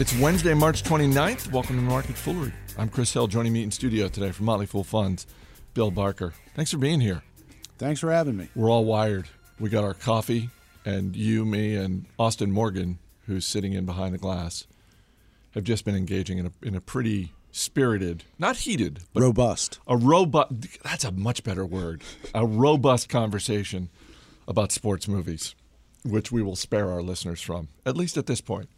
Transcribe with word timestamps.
It's 0.00 0.16
Wednesday, 0.20 0.54
March 0.54 0.84
29th. 0.84 1.50
Welcome 1.50 1.74
to 1.74 1.82
Market 1.82 2.14
Foolery. 2.14 2.52
I'm 2.78 2.88
Chris 2.88 3.12
Hill. 3.12 3.26
Joining 3.26 3.52
me 3.52 3.64
in 3.64 3.72
studio 3.72 4.06
today 4.06 4.30
from 4.30 4.46
Motley 4.46 4.66
Fool 4.66 4.84
Funds, 4.84 5.26
Bill 5.74 5.90
Barker. 5.90 6.34
Thanks 6.54 6.70
for 6.70 6.78
being 6.78 7.00
here. 7.00 7.24
Thanks 7.78 7.98
for 7.98 8.12
having 8.12 8.36
me. 8.36 8.48
We're 8.54 8.70
all 8.70 8.84
wired. 8.84 9.28
We 9.58 9.70
got 9.70 9.82
our 9.82 9.94
coffee, 9.94 10.50
and 10.84 11.16
you, 11.16 11.44
me, 11.44 11.74
and 11.74 12.06
Austin 12.16 12.52
Morgan, 12.52 13.00
who's 13.26 13.44
sitting 13.44 13.72
in 13.72 13.86
behind 13.86 14.14
the 14.14 14.18
glass, 14.18 14.68
have 15.54 15.64
just 15.64 15.84
been 15.84 15.96
engaging 15.96 16.38
in 16.38 16.46
a, 16.46 16.52
in 16.62 16.76
a 16.76 16.80
pretty 16.80 17.32
spirited, 17.50 18.22
not 18.38 18.58
heated, 18.58 19.00
but 19.12 19.24
robust. 19.24 19.80
A 19.88 19.96
robust, 19.96 20.52
that's 20.84 21.02
a 21.02 21.10
much 21.10 21.42
better 21.42 21.66
word. 21.66 22.02
A 22.36 22.46
robust 22.46 23.08
conversation 23.08 23.88
about 24.46 24.70
sports 24.70 25.08
movies, 25.08 25.56
which 26.04 26.30
we 26.30 26.40
will 26.40 26.54
spare 26.54 26.88
our 26.88 27.02
listeners 27.02 27.40
from, 27.40 27.66
at 27.84 27.96
least 27.96 28.16
at 28.16 28.26
this 28.26 28.40
point. 28.40 28.68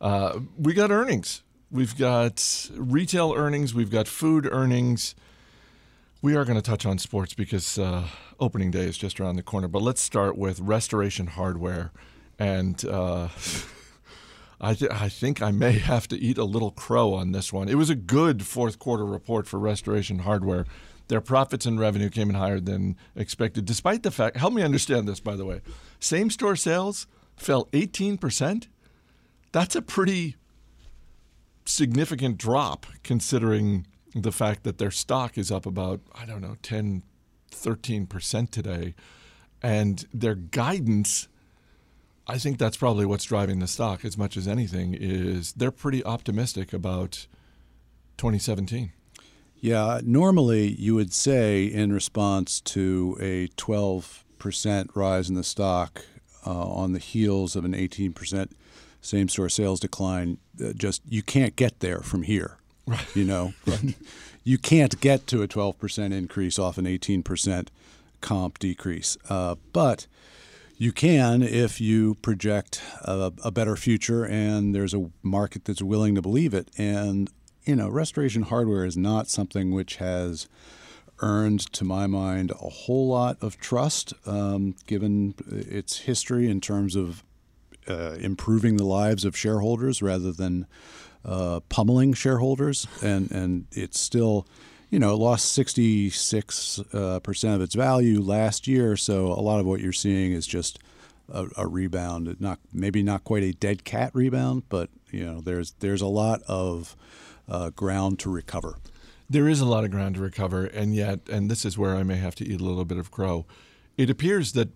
Uh, 0.00 0.40
we 0.58 0.72
got 0.72 0.90
earnings. 0.90 1.42
We've 1.70 1.96
got 1.96 2.68
retail 2.74 3.34
earnings. 3.36 3.74
We've 3.74 3.90
got 3.90 4.08
food 4.08 4.48
earnings. 4.50 5.14
We 6.22 6.36
are 6.36 6.44
going 6.44 6.56
to 6.56 6.62
touch 6.62 6.84
on 6.84 6.98
sports 6.98 7.34
because 7.34 7.78
uh, 7.78 8.08
opening 8.38 8.70
day 8.70 8.84
is 8.84 8.98
just 8.98 9.20
around 9.20 9.36
the 9.36 9.42
corner. 9.42 9.68
But 9.68 9.82
let's 9.82 10.00
start 10.00 10.36
with 10.36 10.60
Restoration 10.60 11.28
Hardware. 11.28 11.92
And 12.38 12.84
uh, 12.84 13.28
I, 14.60 14.74
th- 14.74 14.90
I 14.90 15.08
think 15.08 15.40
I 15.40 15.50
may 15.50 15.72
have 15.72 16.08
to 16.08 16.18
eat 16.18 16.38
a 16.38 16.44
little 16.44 16.70
crow 16.70 17.14
on 17.14 17.32
this 17.32 17.52
one. 17.52 17.68
It 17.68 17.76
was 17.76 17.90
a 17.90 17.94
good 17.94 18.44
fourth 18.44 18.78
quarter 18.78 19.04
report 19.04 19.46
for 19.46 19.58
Restoration 19.58 20.20
Hardware. 20.20 20.66
Their 21.08 21.20
profits 21.20 21.66
and 21.66 21.78
revenue 21.78 22.08
came 22.08 22.30
in 22.30 22.36
higher 22.36 22.60
than 22.60 22.96
expected, 23.16 23.64
despite 23.64 24.02
the 24.02 24.10
fact, 24.10 24.36
help 24.36 24.52
me 24.52 24.62
understand 24.62 25.08
this, 25.08 25.20
by 25.20 25.36
the 25.36 25.44
way. 25.44 25.60
Same 25.98 26.30
store 26.30 26.56
sales 26.56 27.06
fell 27.36 27.66
18%. 27.66 28.66
That's 29.52 29.74
a 29.74 29.82
pretty 29.82 30.36
significant 31.64 32.38
drop 32.38 32.86
considering 33.02 33.86
the 34.14 34.32
fact 34.32 34.64
that 34.64 34.78
their 34.78 34.90
stock 34.90 35.38
is 35.38 35.50
up 35.50 35.66
about, 35.66 36.00
I 36.14 36.24
don't 36.24 36.40
know, 36.40 36.56
10, 36.62 37.02
13% 37.50 38.50
today. 38.50 38.94
And 39.62 40.04
their 40.12 40.34
guidance, 40.34 41.28
I 42.26 42.38
think 42.38 42.58
that's 42.58 42.76
probably 42.76 43.06
what's 43.06 43.24
driving 43.24 43.58
the 43.58 43.66
stock 43.66 44.04
as 44.04 44.16
much 44.16 44.36
as 44.36 44.48
anything, 44.48 44.94
is 44.98 45.52
they're 45.52 45.70
pretty 45.70 46.04
optimistic 46.04 46.72
about 46.72 47.26
2017. 48.18 48.92
Yeah, 49.56 50.00
normally 50.02 50.68
you 50.68 50.94
would 50.94 51.12
say 51.12 51.64
in 51.64 51.92
response 51.92 52.60
to 52.62 53.18
a 53.20 53.48
12% 53.48 54.96
rise 54.96 55.28
in 55.28 55.34
the 55.34 55.44
stock 55.44 56.04
uh, 56.46 56.50
on 56.50 56.92
the 56.92 56.98
heels 56.98 57.54
of 57.54 57.66
an 57.66 57.74
18% 57.74 58.52
same 59.00 59.28
store 59.28 59.48
sales 59.48 59.80
decline. 59.80 60.38
Uh, 60.62 60.72
just 60.72 61.02
you 61.08 61.22
can't 61.22 61.56
get 61.56 61.80
there 61.80 62.00
from 62.00 62.22
here. 62.22 62.56
Right. 62.86 63.16
You 63.16 63.24
know, 63.24 63.54
right. 63.66 63.94
you 64.44 64.58
can't 64.58 65.00
get 65.00 65.26
to 65.28 65.42
a 65.42 65.48
12% 65.48 66.12
increase 66.12 66.58
off 66.58 66.78
an 66.78 66.86
18% 66.86 67.68
comp 68.20 68.58
decrease. 68.58 69.16
Uh, 69.28 69.56
but 69.72 70.06
you 70.76 70.92
can 70.92 71.42
if 71.42 71.80
you 71.80 72.14
project 72.16 72.82
a, 73.02 73.32
a, 73.44 73.50
better 73.50 73.76
future 73.76 74.24
and 74.24 74.74
there's 74.74 74.94
a 74.94 75.10
market 75.22 75.66
that's 75.66 75.82
willing 75.82 76.14
to 76.14 76.22
believe 76.22 76.54
it. 76.54 76.68
And, 76.78 77.30
you 77.64 77.76
know, 77.76 77.88
restoration 77.88 78.42
hardware 78.42 78.84
is 78.84 78.96
not 78.96 79.28
something 79.28 79.72
which 79.72 79.96
has 79.96 80.48
earned, 81.20 81.60
to 81.72 81.84
my 81.84 82.06
mind, 82.06 82.50
a 82.52 82.70
whole 82.70 83.08
lot 83.08 83.36
of 83.42 83.58
trust 83.58 84.14
um, 84.26 84.74
given 84.86 85.34
its 85.46 85.98
history 86.00 86.50
in 86.50 86.60
terms 86.60 86.96
of 86.96 87.22
uh, 87.88 88.16
improving 88.20 88.76
the 88.76 88.84
lives 88.84 89.24
of 89.24 89.36
shareholders 89.36 90.02
rather 90.02 90.32
than 90.32 90.66
uh, 91.24 91.60
pummeling 91.68 92.14
shareholders, 92.14 92.86
and 93.02 93.30
and 93.30 93.66
it's 93.72 94.00
still, 94.00 94.46
you 94.90 94.98
know, 94.98 95.16
lost 95.16 95.52
66 95.52 96.80
uh, 96.92 97.20
percent 97.20 97.56
of 97.56 97.60
its 97.60 97.74
value 97.74 98.20
last 98.20 98.66
year. 98.66 98.96
So 98.96 99.26
a 99.26 99.42
lot 99.42 99.60
of 99.60 99.66
what 99.66 99.80
you're 99.80 99.92
seeing 99.92 100.32
is 100.32 100.46
just 100.46 100.78
a, 101.32 101.46
a, 101.56 101.66
rebound, 101.66 102.36
not 102.40 102.58
maybe 102.72 103.02
not 103.02 103.24
quite 103.24 103.42
a 103.42 103.52
dead 103.52 103.84
cat 103.84 104.10
rebound, 104.14 104.64
but 104.68 104.88
you 105.10 105.24
know, 105.24 105.40
there's 105.40 105.72
there's 105.80 106.00
a 106.00 106.06
lot 106.06 106.42
of 106.48 106.96
uh, 107.48 107.70
ground 107.70 108.18
to 108.20 108.30
recover. 108.30 108.76
There 109.28 109.48
is 109.48 109.60
a 109.60 109.66
lot 109.66 109.84
of 109.84 109.90
ground 109.90 110.16
to 110.16 110.20
recover, 110.22 110.64
and 110.64 110.94
yet, 110.94 111.20
and 111.30 111.50
this 111.50 111.64
is 111.64 111.78
where 111.78 111.94
I 111.94 112.02
may 112.02 112.16
have 112.16 112.34
to 112.36 112.44
eat 112.44 112.60
a 112.60 112.64
little 112.64 112.84
bit 112.84 112.98
of 112.98 113.10
crow. 113.10 113.46
It 113.96 114.10
appears 114.10 114.52
that 114.52 114.70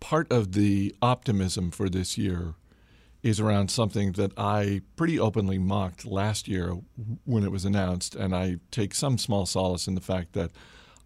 part 0.00 0.30
of 0.32 0.52
the 0.52 0.94
optimism 1.00 1.70
for 1.70 1.88
this 1.88 2.18
year 2.18 2.54
is 3.22 3.38
around 3.38 3.70
something 3.70 4.12
that 4.12 4.32
I 4.36 4.80
pretty 4.96 5.18
openly 5.18 5.58
mocked 5.58 6.06
last 6.06 6.48
year 6.48 6.78
when 7.24 7.44
it 7.44 7.52
was 7.52 7.64
announced, 7.64 8.14
and 8.14 8.34
I 8.34 8.56
take 8.70 8.94
some 8.94 9.18
small 9.18 9.44
solace 9.46 9.86
in 9.86 9.94
the 9.94 10.00
fact 10.00 10.32
that 10.32 10.50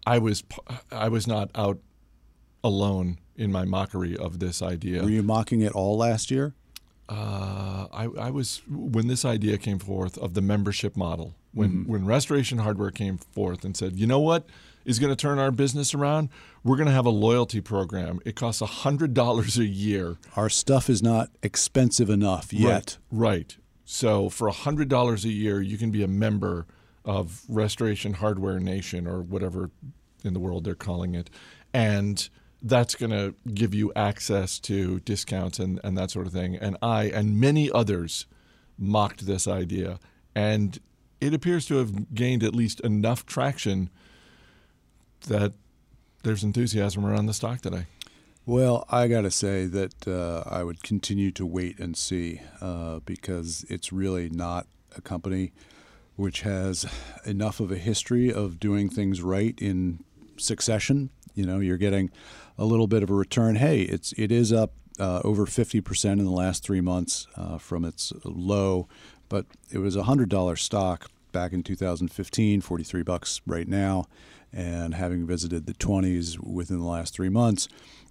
I 0.05 0.17
was 0.17 0.43
I 0.91 1.09
was 1.09 1.27
not 1.27 1.49
out 1.55 1.79
alone 2.63 3.19
in 3.35 3.51
my 3.51 3.65
mockery 3.65 4.15
of 4.15 4.39
this 4.39 4.61
idea. 4.61 5.03
Were 5.03 5.09
you 5.09 5.23
mocking 5.23 5.61
it 5.61 5.73
all 5.73 5.97
last 5.97 6.31
year? 6.31 6.53
Uh, 7.07 7.87
I, 7.93 8.07
I, 8.19 8.31
was 8.31 8.63
when 8.67 9.05
this 9.05 9.23
idea 9.25 9.59
came 9.59 9.77
forth 9.77 10.17
of 10.17 10.33
the 10.33 10.41
membership 10.41 10.97
model. 10.97 11.35
When 11.53 11.69
mm-hmm. 11.69 11.91
when 11.91 12.05
Restoration 12.05 12.57
Hardware 12.57 12.89
came 12.89 13.17
forth 13.17 13.63
and 13.63 13.77
said, 13.77 13.95
you 13.95 14.07
know 14.07 14.19
what, 14.19 14.47
is 14.85 14.99
going 14.99 15.11
to 15.11 15.15
turn 15.15 15.39
our 15.39 15.51
business 15.51 15.93
around, 15.93 16.29
we're 16.63 16.77
going 16.77 16.87
to 16.87 16.93
have 16.93 17.05
a 17.05 17.11
loyalty 17.11 17.59
program. 17.59 18.19
It 18.23 18.35
costs 18.35 18.61
a 18.61 18.65
$100 18.65 19.57
a 19.57 19.65
year. 19.65 20.17
Our 20.35 20.49
stuff 20.49 20.89
is 20.89 21.01
not 21.01 21.29
expensive 21.41 22.09
enough 22.09 22.53
yet. 22.53 22.97
Right. 23.11 23.29
right. 23.29 23.57
So 23.83 24.29
for 24.29 24.47
a 24.47 24.53
$100 24.53 25.25
a 25.25 25.29
year, 25.29 25.61
you 25.61 25.77
can 25.77 25.91
be 25.91 26.03
a 26.03 26.07
member 26.07 26.65
of 27.03 27.43
Restoration 27.49 28.13
Hardware 28.13 28.59
Nation 28.59 29.07
or 29.07 29.21
whatever 29.21 29.71
in 30.23 30.33
the 30.33 30.39
world 30.39 30.63
they're 30.63 30.75
calling 30.75 31.13
it. 31.15 31.29
And 31.73 32.27
that's 32.61 32.95
going 32.95 33.11
to 33.11 33.35
give 33.53 33.75
you 33.75 33.91
access 33.95 34.59
to 34.59 34.99
discounts 35.01 35.59
and, 35.59 35.79
and 35.83 35.97
that 35.97 36.09
sort 36.09 36.25
of 36.25 36.33
thing. 36.33 36.55
And 36.55 36.77
I 36.81 37.05
and 37.05 37.39
many 37.39 37.71
others 37.71 38.25
mocked 38.77 39.27
this 39.27 39.47
idea. 39.47 39.99
And 40.33 40.79
it 41.21 41.33
appears 41.33 41.67
to 41.67 41.75
have 41.75 42.13
gained 42.13 42.43
at 42.43 42.53
least 42.53 42.79
enough 42.81 43.25
traction– 43.25 43.89
that 45.25 45.53
there's 46.23 46.43
enthusiasm 46.43 47.05
around 47.05 47.27
the 47.27 47.33
stock 47.33 47.61
today. 47.61 47.85
Well, 48.45 48.85
I 48.89 49.07
got 49.07 49.21
to 49.21 49.31
say 49.31 49.65
that 49.65 50.07
uh, 50.07 50.43
I 50.47 50.63
would 50.63 50.83
continue 50.83 51.31
to 51.31 51.45
wait 51.45 51.79
and 51.79 51.97
see 51.97 52.41
uh, 52.61 52.99
because 52.99 53.65
it's 53.69 53.91
really 53.91 54.29
not 54.29 54.67
a 54.95 55.01
company 55.01 55.51
which 56.15 56.41
has 56.41 56.85
enough 57.25 57.59
of 57.59 57.71
a 57.71 57.77
history 57.77 58.31
of 58.31 58.59
doing 58.59 58.87
things 58.87 59.21
right 59.21 59.55
in 59.59 60.03
succession. 60.37 61.09
You 61.33 61.45
know, 61.45 61.59
you're 61.59 61.77
getting 61.77 62.11
a 62.57 62.65
little 62.65 62.87
bit 62.87 63.03
of 63.03 63.09
a 63.09 63.13
return. 63.13 63.55
Hey, 63.55 63.81
it's 63.81 64.13
it 64.13 64.31
is 64.31 64.53
up 64.53 64.73
uh, 64.99 65.21
over 65.23 65.45
50% 65.45 66.11
in 66.11 66.23
the 66.23 66.31
last 66.31 66.63
three 66.63 66.81
months 66.81 67.27
uh, 67.35 67.57
from 67.57 67.83
its 67.83 68.13
low, 68.23 68.87
but 69.27 69.45
it 69.71 69.79
was 69.79 69.95
a 69.95 70.03
hundred 70.03 70.29
dollar 70.29 70.55
stock 70.55 71.09
back 71.31 71.51
in 71.51 71.63
2015, 71.63 72.61
43 72.61 73.03
bucks 73.03 73.41
right 73.45 73.67
now 73.67 74.05
and 74.55 74.95
having 74.95 75.27
visited 75.27 75.65
the 75.65 75.73
20s 75.73 76.39
within 76.39 76.79
the 76.79 76.85
last 76.85 77.13
three 77.13 77.29
months, 77.29 77.67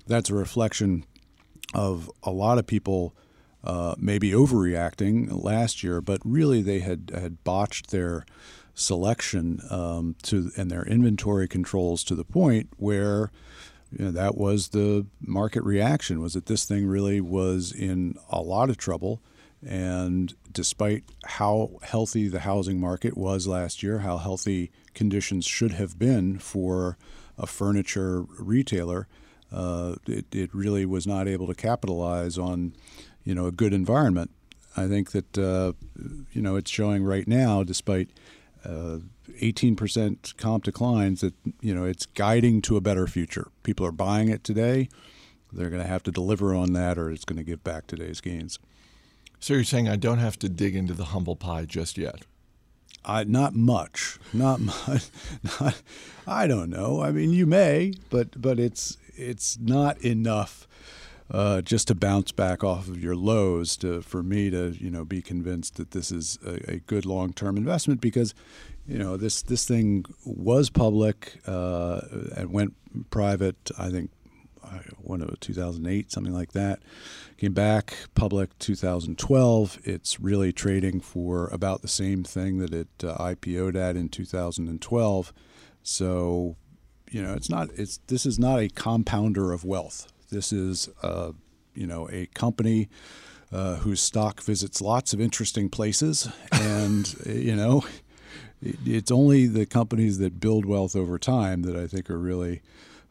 that's 0.07 0.29
a 0.29 0.35
reflection 0.35 1.05
of 1.73 2.11
a 2.23 2.31
lot 2.31 2.59
of 2.59 2.67
people 2.67 3.17
uh, 3.65 3.95
maybe 3.99 4.33
overreacting 4.33 5.43
last 5.43 5.83
year, 5.83 6.03
but 6.03 6.21
really 6.23 6.61
they 6.61 6.81
had, 6.81 7.11
had 7.15 7.43
botched 7.43 7.91
their 7.91 8.27
selection 8.75 9.61
um, 9.71 10.17
to 10.23 10.51
and 10.57 10.71
their 10.71 10.85
inventory 10.85 11.49
controls 11.49 12.05
to 12.05 12.15
the 12.15 12.25
point 12.25 12.69
where 12.77 13.31
you 13.91 14.05
know, 14.05 14.11
that 14.11 14.37
was 14.37 14.69
the 14.69 15.07
market 15.21 15.63
reaction 15.63 16.21
was 16.21 16.35
that 16.35 16.47
this 16.47 16.65
thing 16.65 16.87
really 16.87 17.21
was 17.21 17.73
in 17.73 18.17
a 18.29 18.41
lot 18.41 18.69
of 18.69 18.77
trouble 18.77 19.23
and 19.67 20.35
despite 20.53 21.05
how 21.25 21.71
healthy 21.83 22.29
the 22.29 22.41
housing 22.41 22.81
market 22.81 23.17
was 23.17 23.47
last 23.47 23.83
year, 23.83 24.01
how 24.01 24.19
healthy 24.19 24.71
conditions 24.95 25.45
should 25.45 25.73
have 25.73 25.99
been 25.99 26.39
for 26.39 26.97
a 27.39 27.47
furniture 27.47 28.23
retailer, 28.39 29.09
uh, 29.53 29.97
it, 30.07 30.27
it 30.33 30.55
really 30.55 30.85
was 30.85 31.07
not 31.07 31.29
able 31.29 31.47
to 31.47 31.55
capitalize 31.55 32.39
on, 32.39 32.75
you 33.25 33.35
know, 33.35 33.47
a 33.47 33.53
good 33.53 33.73
environment. 33.73 34.31
I 34.77 34.89
think 34.89 35.13
that 35.13 35.39
uh, 35.39 35.73
you 36.33 36.43
know 36.43 36.57
it's 36.57 36.71
showing 36.71 37.05
right 37.05 37.29
now, 37.29 37.63
despite 37.63 38.09
uh, 38.65 38.99
18% 39.41 40.37
comp 40.37 40.65
declines, 40.65 41.21
that 41.21 41.35
you 41.61 41.75
know 41.75 41.85
it's 41.85 42.07
guiding 42.07 42.61
to 42.63 42.77
a 42.77 42.81
better 42.81 43.07
future. 43.07 43.49
People 43.63 43.87
are 43.87 43.93
buying 43.93 44.29
it 44.29 44.43
today; 44.43 44.89
they're 45.53 45.71
going 45.71 45.83
to 45.83 45.89
have 45.89 46.03
to 46.05 46.11
deliver 46.11 46.55
on 46.55 46.73
that, 46.73 46.99
or 46.99 47.11
it's 47.11 47.25
going 47.25 47.37
to 47.37 47.45
give 47.45 47.63
back 47.63 47.87
today's 47.87 48.21
gains. 48.21 48.59
So 49.45 49.53
you're 49.53 49.65
saying 49.65 49.91
I 49.91 49.97
don't 49.97 50.21
have 50.21 50.39
to 50.39 50.49
dig 50.49 50.75
into 50.75 50.95
the 50.95 51.05
humble 51.05 51.37
pie 51.37 51.67
just 51.67 51.99
yet? 51.99 52.23
Uh, 53.05 53.27
not 53.29 53.55
much. 53.55 54.19
Not 54.33 54.59
much. 54.59 55.11
Not, 55.61 55.83
I 56.27 56.47
don't 56.47 56.71
know. 56.71 57.03
I 57.03 57.11
mean, 57.11 57.29
you 57.29 57.45
may, 57.45 57.93
but 58.09 58.41
but 58.41 58.59
it's 58.59 58.97
it's 59.15 59.59
not 59.59 60.01
enough 60.01 60.67
uh, 61.31 61.61
just 61.61 61.89
to 61.89 61.95
bounce 61.95 62.33
back 62.33 62.65
off 62.65 62.89
of 62.89 63.03
your 63.03 63.15
lows 63.15 63.77
to 63.77 64.01
for 64.01 64.23
me 64.23 64.49
to 64.49 64.79
you 64.81 64.89
know 64.89 65.05
be 65.05 65.21
convinced 65.21 65.77
that 65.77 65.91
this 65.91 66.11
is 66.11 66.39
a, 66.47 66.77
a 66.77 66.77
good 66.79 67.05
long 67.05 67.35
term 67.35 67.59
investment 67.59 68.01
because 68.01 68.35
you 68.89 68.97
know 68.97 69.19
this 69.19 69.43
this 69.43 69.67
thing 69.67 70.07
was 70.25 70.71
public 70.71 71.39
uh, 71.47 72.01
and 72.35 72.51
went 72.51 72.73
private. 73.11 73.71
I 73.77 73.91
think 73.91 74.11
when 74.99 75.21
it 75.21 75.29
was 75.29 75.39
2008, 75.41 76.11
something 76.11 76.33
like 76.33 76.53
that. 76.53 76.81
Came 77.37 77.53
back 77.53 77.97
public 78.15 78.59
2012. 78.59 79.79
It's 79.85 80.21
really 80.21 80.53
trading 80.53 81.01
for 81.01 81.49
about 81.49 81.83
the 81.83 81.89
same 81.89 82.25
thing 82.25 82.59
that 82.59 82.73
it 82.73 82.89
uh, 83.03 83.17
IPO'd 83.19 83.77
at 83.77 83.97
in 83.97 84.09
2012. 84.09 85.33
So, 85.83 86.57
you 87.11 87.23
know, 87.23 87.35
it's 87.35 87.51
not. 87.51 87.71
It's 87.75 87.99
this 88.07 88.27
is 88.27 88.39
not 88.39 88.61
a 88.61 88.69
compounder 88.69 89.53
of 89.53 89.65
wealth. 89.65 90.13
This 90.31 90.53
is, 90.53 90.89
uh, 91.03 91.33
you 91.75 91.87
know, 91.87 92.09
a 92.11 92.27
company. 92.27 92.89
Uh, 93.53 93.77
whose 93.77 94.01
stock 94.01 94.43
visits 94.43 94.81
lots 94.81 95.13
of 95.13 95.21
interesting 95.21 95.69
places, 95.69 96.29
and 96.51 97.15
you 97.27 97.55
know, 97.55 97.85
it's 98.61 99.13
only 99.13 99.47
the 99.47 99.67
companies 99.67 100.19
that 100.19 100.41
build 100.41 100.65
wealth 100.65 100.97
over 100.97 101.19
time 101.19 101.63
that 101.63 101.77
I 101.77 101.87
think 101.87 102.11
are 102.11 102.19
really 102.19 102.63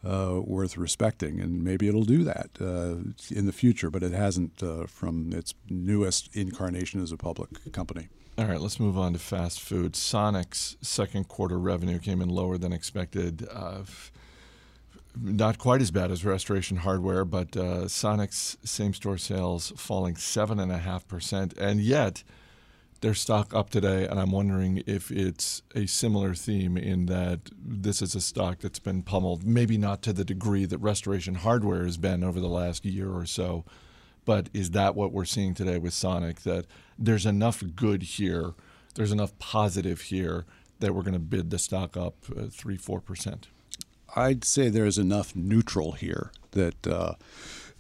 uh, 0.03 0.41
worth 0.43 0.77
respecting, 0.77 1.39
and 1.39 1.63
maybe 1.63 1.87
it'll 1.87 2.03
do 2.03 2.23
that 2.23 2.49
uh, 2.59 2.95
in 3.31 3.45
the 3.45 3.53
future, 3.53 3.89
but 3.89 4.03
it 4.03 4.11
hasn't 4.11 4.61
uh, 4.61 4.85
from 4.85 5.31
its 5.33 5.53
newest 5.69 6.29
incarnation 6.35 7.01
as 7.01 7.11
a 7.11 7.17
public 7.17 7.71
company. 7.71 8.09
All 8.37 8.45
right, 8.45 8.59
let's 8.59 8.79
move 8.79 8.97
on 8.97 9.13
to 9.13 9.19
fast 9.19 9.61
food. 9.61 9.95
Sonic's 9.95 10.75
second 10.81 11.27
quarter 11.27 11.59
revenue 11.59 11.99
came 11.99 12.19
in 12.21 12.29
lower 12.29 12.57
than 12.57 12.73
expected. 12.73 13.47
Uh, 13.51 13.83
not 15.15 15.59
quite 15.59 15.81
as 15.81 15.91
bad 15.91 16.09
as 16.09 16.25
Restoration 16.25 16.77
Hardware, 16.77 17.25
but 17.25 17.55
uh, 17.55 17.87
Sonic's 17.87 18.57
same 18.63 18.95
store 18.95 19.19
sales 19.19 19.71
falling 19.77 20.15
7.5%. 20.15 21.55
And 21.57 21.79
yet, 21.79 22.23
their 23.03 23.13
stock 23.13 23.53
up 23.53 23.69
today, 23.69 24.07
and 24.07 24.17
I'm 24.17 24.31
wondering 24.31 24.81
if 24.87 25.11
it's 25.11 25.61
a 25.75 25.85
similar 25.87 26.33
theme 26.33 26.77
in 26.77 27.07
that 27.07 27.51
this 27.53 28.01
is 28.01 28.15
a 28.15 28.21
stock 28.21 28.59
that's 28.59 28.79
been 28.79 29.03
pummeled, 29.03 29.45
maybe 29.45 29.77
not 29.77 30.01
to 30.03 30.13
the 30.13 30.23
degree 30.23 30.63
that 30.63 30.77
Restoration 30.77 31.35
Hardware 31.35 31.83
has 31.83 31.97
been 31.97 32.23
over 32.23 32.39
the 32.39 32.47
last 32.47 32.85
year 32.85 33.11
or 33.11 33.25
so, 33.25 33.65
but 34.23 34.47
is 34.53 34.71
that 34.71 34.95
what 34.95 35.11
we're 35.11 35.25
seeing 35.25 35.53
today 35.53 35.77
with 35.77 35.93
Sonic? 35.93 36.43
That 36.43 36.65
there's 36.97 37.25
enough 37.25 37.61
good 37.75 38.03
here, 38.03 38.53
there's 38.95 39.11
enough 39.11 39.37
positive 39.37 39.99
here 40.03 40.45
that 40.79 40.95
we're 40.95 41.03
going 41.03 41.13
to 41.13 41.19
bid 41.19 41.49
the 41.49 41.59
stock 41.59 41.97
up 41.97 42.15
uh, 42.31 42.45
three, 42.49 42.77
four 42.77 43.01
percent. 43.01 43.47
I'd 44.15 44.45
say 44.45 44.69
there's 44.69 44.97
enough 44.97 45.35
neutral 45.35 45.91
here 45.91 46.31
that. 46.51 46.87
Uh, 46.87 47.15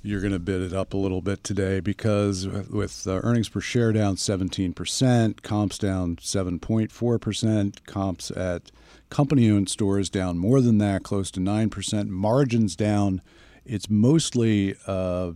you're 0.03 0.19
going 0.19 0.33
to 0.33 0.39
bid 0.39 0.61
it 0.61 0.73
up 0.73 0.93
a 0.93 0.97
little 0.97 1.21
bit 1.21 1.43
today 1.45 1.79
because 1.79 2.45
with 2.45 3.07
uh, 3.07 3.21
earnings 3.23 3.47
per 3.47 3.61
share 3.61 3.93
down 3.93 4.17
17%, 4.17 5.41
comps 5.41 5.77
down 5.77 6.17
7.4%, 6.17 7.85
comps 7.85 8.29
at 8.31 8.69
company 9.09 9.49
owned 9.49 9.69
stores 9.69 10.09
down 10.09 10.37
more 10.37 10.59
than 10.59 10.77
that, 10.79 11.03
close 11.03 11.31
to 11.31 11.39
9%, 11.39 12.09
margins 12.09 12.75
down. 12.75 13.21
It's 13.65 13.89
mostly, 13.89 14.75
uh, 14.87 15.31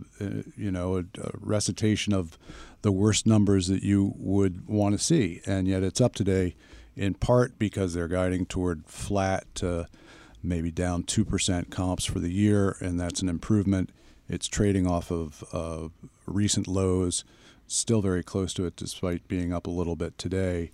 you 0.54 0.70
know, 0.70 0.96
a, 0.96 1.00
a, 1.00 1.30
recitation 1.40 2.12
of 2.12 2.36
the 2.82 2.92
worst 2.92 3.26
numbers 3.26 3.68
that 3.68 3.82
you 3.82 4.12
would 4.16 4.68
want 4.68 4.98
to 4.98 5.02
see. 5.02 5.40
And 5.46 5.66
yet 5.66 5.82
it's 5.82 6.00
up 6.00 6.14
today 6.14 6.54
in 6.94 7.14
part 7.14 7.58
because 7.58 7.94
they're 7.94 8.06
guiding 8.06 8.44
toward 8.44 8.84
flat 8.84 9.46
to 9.54 9.88
maybe 10.42 10.70
down 10.70 11.04
2% 11.04 11.70
comps 11.70 12.04
for 12.04 12.18
the 12.18 12.30
year, 12.30 12.76
and 12.80 13.00
that's 13.00 13.22
an 13.22 13.30
improvement 13.30 13.90
it's 14.28 14.48
trading 14.48 14.86
off 14.86 15.10
of 15.10 15.44
uh, 15.52 15.88
recent 16.26 16.68
lows, 16.68 17.24
still 17.66 18.02
very 18.02 18.22
close 18.22 18.52
to 18.54 18.66
it 18.66 18.76
despite 18.76 19.28
being 19.28 19.52
up 19.52 19.66
a 19.66 19.70
little 19.70 19.96
bit 19.96 20.18
today. 20.18 20.70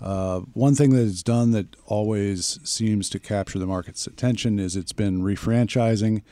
Uh, 0.00 0.40
one 0.52 0.74
thing 0.74 0.90
that 0.90 1.06
it's 1.06 1.22
done 1.22 1.52
that 1.52 1.74
always 1.86 2.60
seems 2.68 3.08
to 3.08 3.18
capture 3.18 3.58
the 3.58 3.66
market's 3.66 4.06
attention 4.06 4.58
is 4.58 4.76
it's 4.76 4.92
been 4.92 5.22
refranchising, 5.22 6.22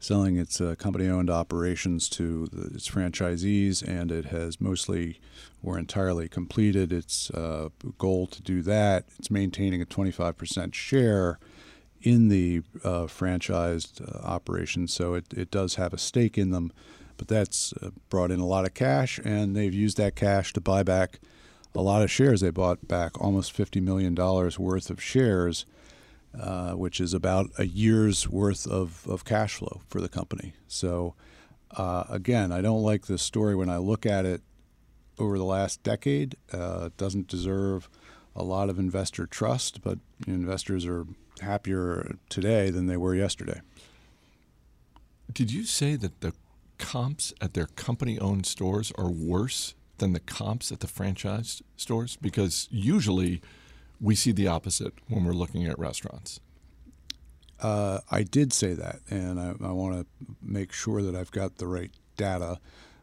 selling 0.00 0.36
its 0.36 0.60
uh, 0.60 0.74
company 0.76 1.08
owned 1.08 1.30
operations 1.30 2.08
to 2.08 2.46
the, 2.48 2.74
its 2.74 2.88
franchisees, 2.88 3.86
and 3.86 4.10
it 4.10 4.26
has 4.26 4.60
mostly 4.60 5.20
or 5.62 5.78
entirely 5.78 6.28
completed 6.28 6.92
its 6.92 7.30
uh, 7.30 7.68
goal 7.98 8.26
to 8.26 8.42
do 8.42 8.60
that. 8.62 9.04
It's 9.18 9.30
maintaining 9.30 9.80
a 9.80 9.86
25% 9.86 10.74
share 10.74 11.38
in 12.02 12.28
the 12.28 12.62
uh, 12.84 13.04
franchised 13.04 14.02
uh, 14.02 14.26
operation, 14.26 14.88
so 14.88 15.14
it, 15.14 15.32
it 15.34 15.50
does 15.50 15.76
have 15.76 15.92
a 15.92 15.98
stake 15.98 16.36
in 16.36 16.50
them. 16.50 16.72
But 17.16 17.28
that's 17.28 17.72
uh, 17.74 17.90
brought 18.08 18.30
in 18.30 18.40
a 18.40 18.46
lot 18.46 18.64
of 18.64 18.74
cash, 18.74 19.20
and 19.24 19.54
they've 19.54 19.74
used 19.74 19.96
that 19.98 20.16
cash 20.16 20.52
to 20.54 20.60
buy 20.60 20.82
back 20.82 21.20
a 21.74 21.82
lot 21.82 22.02
of 22.02 22.10
shares. 22.10 22.40
They 22.40 22.50
bought 22.50 22.86
back 22.88 23.20
almost 23.20 23.56
$50 23.56 23.82
million 23.82 24.14
worth 24.14 24.90
of 24.90 25.02
shares, 25.02 25.64
uh, 26.38 26.72
which 26.72 27.00
is 27.00 27.14
about 27.14 27.50
a 27.58 27.66
year's 27.66 28.28
worth 28.28 28.66
of, 28.66 29.06
of 29.08 29.24
cash 29.24 29.54
flow 29.54 29.80
for 29.88 30.00
the 30.00 30.08
company. 30.08 30.54
So, 30.66 31.14
uh, 31.76 32.04
again, 32.08 32.52
I 32.52 32.60
don't 32.60 32.82
like 32.82 33.06
this 33.06 33.22
story 33.22 33.54
when 33.54 33.70
I 33.70 33.78
look 33.78 34.04
at 34.04 34.26
it 34.26 34.42
over 35.18 35.38
the 35.38 35.44
last 35.44 35.82
decade. 35.82 36.36
Uh, 36.52 36.84
it 36.86 36.96
doesn't 36.96 37.28
deserve 37.28 37.88
a 38.34 38.42
lot 38.42 38.70
of 38.70 38.78
investor 38.78 39.26
trust, 39.26 39.82
but 39.82 39.98
investors 40.26 40.86
are 40.86 41.06
happier 41.42 42.16
today 42.28 42.70
than 42.70 42.86
they 42.86 42.96
were 42.96 43.14
yesterday. 43.14 43.60
Did 45.32 45.52
you 45.52 45.64
say 45.64 45.96
that 45.96 46.20
the 46.20 46.32
comps 46.78 47.32
at 47.40 47.54
their 47.54 47.66
company 47.66 48.18
owned 48.18 48.46
stores 48.46 48.92
are 48.96 49.10
worse 49.10 49.74
than 49.98 50.12
the 50.12 50.20
comps 50.20 50.72
at 50.72 50.80
the 50.80 50.88
franchise 50.88 51.62
stores? 51.76 52.16
Because 52.16 52.68
usually 52.70 53.40
we 54.00 54.14
see 54.14 54.32
the 54.32 54.48
opposite 54.48 54.94
when 55.08 55.24
we're 55.24 55.32
looking 55.32 55.66
at 55.66 55.78
restaurants. 55.78 56.40
Uh, 57.60 58.00
I 58.10 58.24
did 58.24 58.52
say 58.52 58.72
that, 58.74 58.98
and 59.08 59.38
I, 59.38 59.54
I 59.62 59.70
want 59.70 60.00
to 60.00 60.06
make 60.42 60.72
sure 60.72 61.02
that 61.02 61.14
I've 61.14 61.30
got 61.30 61.58
the 61.58 61.68
right 61.68 61.92
data. 62.16 62.58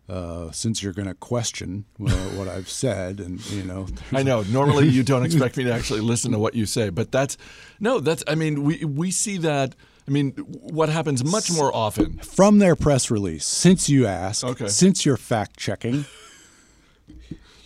Uh, 0.09 0.49
since 0.51 0.81
you're 0.81 0.93
going 0.93 1.07
to 1.07 1.13
question 1.13 1.85
what 1.97 2.47
I've 2.47 2.67
said, 2.67 3.19
and 3.19 3.39
you 3.51 3.63
know, 3.63 3.85
I 4.11 4.23
know 4.23 4.41
normally 4.41 4.87
you 4.87 5.03
don't 5.03 5.23
expect 5.23 5.55
me 5.55 5.65
to 5.65 5.71
actually 5.71 6.01
listen 6.01 6.31
to 6.31 6.39
what 6.39 6.55
you 6.55 6.65
say, 6.65 6.89
but 6.89 7.11
that's 7.11 7.37
no, 7.79 7.99
that's 7.99 8.23
I 8.27 8.33
mean 8.33 8.63
we 8.63 8.83
we 8.85 9.11
see 9.11 9.37
that. 9.37 9.75
I 10.07 10.11
mean, 10.11 10.31
what 10.31 10.89
happens 10.89 11.23
much 11.23 11.51
more 11.51 11.73
often 11.75 12.17
from 12.17 12.57
their 12.57 12.75
press 12.75 13.11
release. 13.11 13.45
Since 13.45 13.89
you 13.89 14.07
ask, 14.07 14.43
okay. 14.43 14.67
since 14.67 15.05
you're 15.05 15.17
fact 15.17 15.57
checking, 15.57 16.05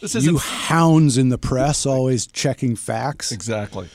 this 0.01 0.13
is 0.13 0.25
you 0.25 0.37
hounds 0.37 1.17
in 1.17 1.29
the 1.29 1.37
press 1.37 1.85
always 1.85 2.27
checking 2.27 2.75
facts. 2.75 3.31
Exactly. 3.31 3.87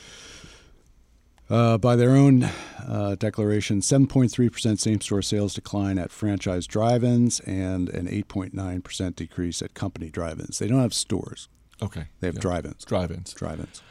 Uh, 1.49 1.79
by 1.79 1.95
their 1.95 2.11
own 2.11 2.43
uh, 2.87 3.15
declaration, 3.17 3.81
7.3% 3.81 4.79
same 4.79 5.01
store 5.01 5.21
sales 5.23 5.55
decline 5.55 5.97
at 5.97 6.11
franchise 6.11 6.67
drive 6.67 7.03
ins 7.03 7.39
and 7.41 7.89
an 7.89 8.07
8.9% 8.07 9.15
decrease 9.15 9.61
at 9.63 9.73
company 9.73 10.09
drive 10.09 10.39
ins. 10.39 10.59
They 10.59 10.67
don't 10.67 10.81
have 10.81 10.93
stores. 10.93 11.49
Okay. 11.81 12.05
They 12.19 12.27
have 12.27 12.35
yeah. 12.35 12.41
drive 12.41 12.65
ins. 12.65 12.85
Drive 12.85 13.11
ins. 13.11 13.33
Drive 13.33 13.59
ins. 13.61 13.81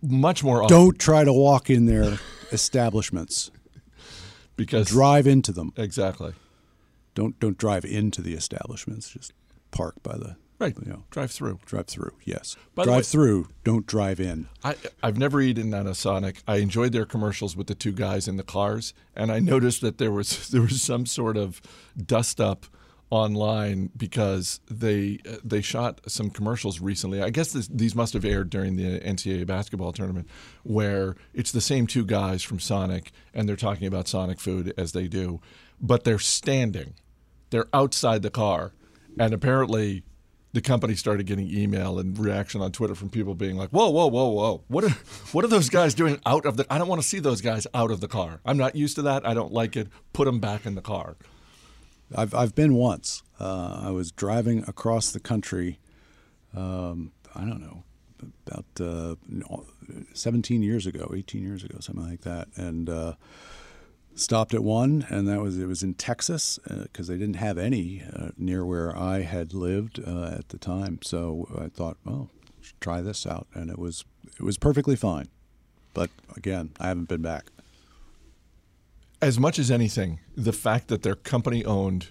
Much 0.00 0.44
more 0.44 0.62
often. 0.62 0.76
Don't 0.76 0.98
try 0.98 1.24
to 1.24 1.32
walk 1.32 1.70
in 1.70 1.86
their 1.86 2.18
establishments. 2.52 3.50
Because 4.54 4.88
drive 4.88 5.26
into 5.26 5.50
them. 5.50 5.72
Exactly. 5.76 6.34
Don't 7.14 7.38
don't 7.40 7.56
drive 7.56 7.84
into 7.84 8.20
the 8.20 8.34
establishments. 8.34 9.10
Just 9.10 9.32
park 9.70 9.94
by 10.02 10.16
the 10.16 10.36
Right. 10.62 10.76
You 10.80 10.92
know, 10.92 11.04
drive 11.10 11.32
through. 11.32 11.58
Drive 11.66 11.88
through. 11.88 12.12
Yes. 12.24 12.56
By 12.76 12.84
drive 12.84 12.98
way, 12.98 13.02
through. 13.02 13.48
Don't 13.64 13.84
drive 13.84 14.20
in. 14.20 14.48
I 14.62 14.76
I've 15.02 15.18
never 15.18 15.40
eaten 15.40 15.74
at 15.74 15.86
a 15.86 15.94
Sonic. 15.94 16.40
I 16.46 16.56
enjoyed 16.58 16.92
their 16.92 17.04
commercials 17.04 17.56
with 17.56 17.66
the 17.66 17.74
two 17.74 17.90
guys 17.90 18.28
in 18.28 18.36
the 18.36 18.44
cars, 18.44 18.94
and 19.16 19.32
I 19.32 19.40
noticed 19.40 19.80
that 19.80 19.98
there 19.98 20.12
was 20.12 20.48
there 20.50 20.62
was 20.62 20.80
some 20.80 21.04
sort 21.04 21.36
of 21.36 21.60
dust 21.96 22.40
up 22.40 22.66
online 23.10 23.90
because 23.96 24.60
they 24.70 25.18
they 25.44 25.62
shot 25.62 26.00
some 26.06 26.30
commercials 26.30 26.78
recently. 26.80 27.20
I 27.20 27.30
guess 27.30 27.52
this, 27.52 27.66
these 27.66 27.96
must 27.96 28.12
have 28.12 28.24
aired 28.24 28.48
during 28.48 28.76
the 28.76 29.00
NCAA 29.00 29.44
basketball 29.44 29.92
tournament, 29.92 30.28
where 30.62 31.16
it's 31.34 31.50
the 31.50 31.60
same 31.60 31.88
two 31.88 32.04
guys 32.04 32.44
from 32.44 32.60
Sonic, 32.60 33.10
and 33.34 33.48
they're 33.48 33.56
talking 33.56 33.88
about 33.88 34.06
Sonic 34.06 34.38
food 34.38 34.72
as 34.78 34.92
they 34.92 35.08
do, 35.08 35.40
but 35.80 36.04
they're 36.04 36.20
standing, 36.20 36.94
they're 37.50 37.68
outside 37.74 38.22
the 38.22 38.30
car, 38.30 38.74
and 39.18 39.34
apparently 39.34 40.04
the 40.52 40.60
company 40.60 40.94
started 40.94 41.26
getting 41.26 41.48
email 41.50 41.98
and 41.98 42.18
reaction 42.18 42.60
on 42.60 42.72
Twitter 42.72 42.94
from 42.94 43.08
people 43.08 43.34
being 43.34 43.56
like, 43.56 43.70
"Whoa, 43.70 43.88
whoa, 43.90 44.06
whoa, 44.06 44.28
whoa! 44.28 44.64
What 44.68 44.84
are 44.84 44.90
what 45.32 45.44
are 45.44 45.48
those 45.48 45.68
guys 45.68 45.94
doing 45.94 46.20
out 46.26 46.44
of 46.46 46.56
the? 46.56 46.66
I 46.70 46.78
don't 46.78 46.88
want 46.88 47.00
to 47.00 47.08
see 47.08 47.18
those 47.18 47.40
guys 47.40 47.66
out 47.74 47.90
of 47.90 48.00
the 48.00 48.08
car. 48.08 48.40
I'm 48.44 48.58
not 48.58 48.76
used 48.76 48.96
to 48.96 49.02
that. 49.02 49.26
I 49.26 49.34
don't 49.34 49.52
like 49.52 49.76
it. 49.76 49.88
Put 50.12 50.26
them 50.26 50.40
back 50.40 50.66
in 50.66 50.74
the 50.74 50.82
car." 50.82 51.16
I've 52.14 52.34
I've 52.34 52.54
been 52.54 52.74
once. 52.74 53.22
Uh, 53.40 53.80
I 53.84 53.90
was 53.90 54.12
driving 54.12 54.64
across 54.68 55.10
the 55.10 55.20
country. 55.20 55.78
Um, 56.54 57.12
I 57.34 57.40
don't 57.40 57.60
know, 57.60 57.82
about 58.46 58.66
uh, 58.78 59.14
17 60.12 60.62
years 60.62 60.86
ago, 60.86 61.12
18 61.16 61.42
years 61.42 61.64
ago, 61.64 61.78
something 61.80 62.08
like 62.08 62.20
that, 62.22 62.48
and. 62.56 62.88
Uh, 62.88 63.14
stopped 64.14 64.54
at 64.54 64.62
one, 64.62 65.06
and 65.08 65.28
that 65.28 65.40
was 65.40 65.58
it 65.58 65.66
was 65.66 65.82
in 65.82 65.94
Texas 65.94 66.58
because 66.64 67.08
uh, 67.08 67.12
they 67.12 67.18
didn't 67.18 67.36
have 67.36 67.58
any 67.58 68.02
uh, 68.14 68.28
near 68.36 68.64
where 68.64 68.96
I 68.96 69.22
had 69.22 69.54
lived 69.54 70.00
uh, 70.06 70.36
at 70.38 70.48
the 70.50 70.58
time. 70.58 70.98
So 71.02 71.48
I 71.58 71.68
thought, 71.68 71.96
well, 72.04 72.30
try 72.80 73.00
this 73.00 73.26
out, 73.26 73.46
and 73.54 73.70
it 73.70 73.78
was 73.78 74.04
it 74.36 74.42
was 74.42 74.58
perfectly 74.58 74.96
fine. 74.96 75.28
But 75.94 76.10
again, 76.36 76.70
I 76.80 76.88
haven't 76.88 77.08
been 77.08 77.22
back. 77.22 77.46
As 79.20 79.38
much 79.38 79.58
as 79.58 79.70
anything, 79.70 80.20
the 80.36 80.52
fact 80.52 80.88
that 80.88 81.02
they're 81.02 81.14
company-owned 81.14 82.08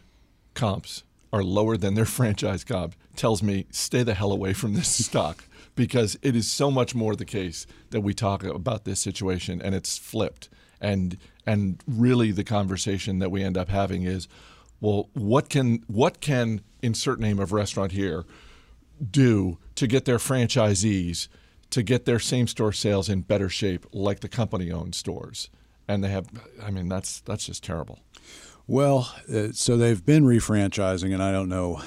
comps 0.53 1.03
are 1.33 1.43
lower 1.43 1.77
than 1.77 1.93
their 1.93 2.05
franchise 2.17 2.63
comp 2.63 2.95
tells 3.15 3.43
me 3.43 3.65
stay 3.71 4.03
the 4.03 4.13
hell 4.13 4.31
away 4.31 4.53
from 4.53 4.73
this 4.73 5.05
stock 5.05 5.43
because 5.75 6.17
it 6.21 6.35
is 6.35 6.49
so 6.49 6.69
much 6.69 6.93
more 6.93 7.15
the 7.15 7.25
case 7.25 7.65
that 7.89 8.01
we 8.01 8.13
talk 8.13 8.43
about 8.43 8.85
this 8.85 8.99
situation 8.99 9.61
and 9.61 9.73
it's 9.73 9.97
flipped 9.97 10.49
and 10.81 11.17
and 11.45 11.81
really 11.87 12.31
the 12.31 12.43
conversation 12.43 13.19
that 13.19 13.31
we 13.31 13.43
end 13.43 13.57
up 13.57 13.69
having 13.69 14.03
is 14.03 14.27
well 14.81 15.09
what 15.13 15.49
can 15.49 15.83
what 15.87 16.19
can 16.19 16.61
insert 16.81 17.19
name 17.19 17.39
of 17.39 17.53
restaurant 17.53 17.91
here 17.91 18.25
do 19.09 19.57
to 19.75 19.87
get 19.87 20.05
their 20.05 20.17
franchisees 20.17 21.27
to 21.69 21.81
get 21.81 22.05
their 22.05 22.19
same 22.19 22.47
store 22.47 22.73
sales 22.73 23.07
in 23.07 23.21
better 23.21 23.47
shape 23.47 23.85
like 23.93 24.19
the 24.19 24.29
company 24.29 24.71
owned 24.71 24.95
stores 24.95 25.49
and 25.87 26.03
they 26.03 26.09
have 26.09 26.27
i 26.61 26.71
mean 26.71 26.89
that's 26.89 27.21
that's 27.21 27.45
just 27.45 27.63
terrible 27.63 27.99
well, 28.67 29.13
uh, 29.29 29.49
so 29.51 29.75
they've 29.75 30.05
been 30.05 30.23
refranchising, 30.23 31.13
and 31.13 31.21
I 31.21 31.33
don't 31.33 31.49
know 31.49 31.81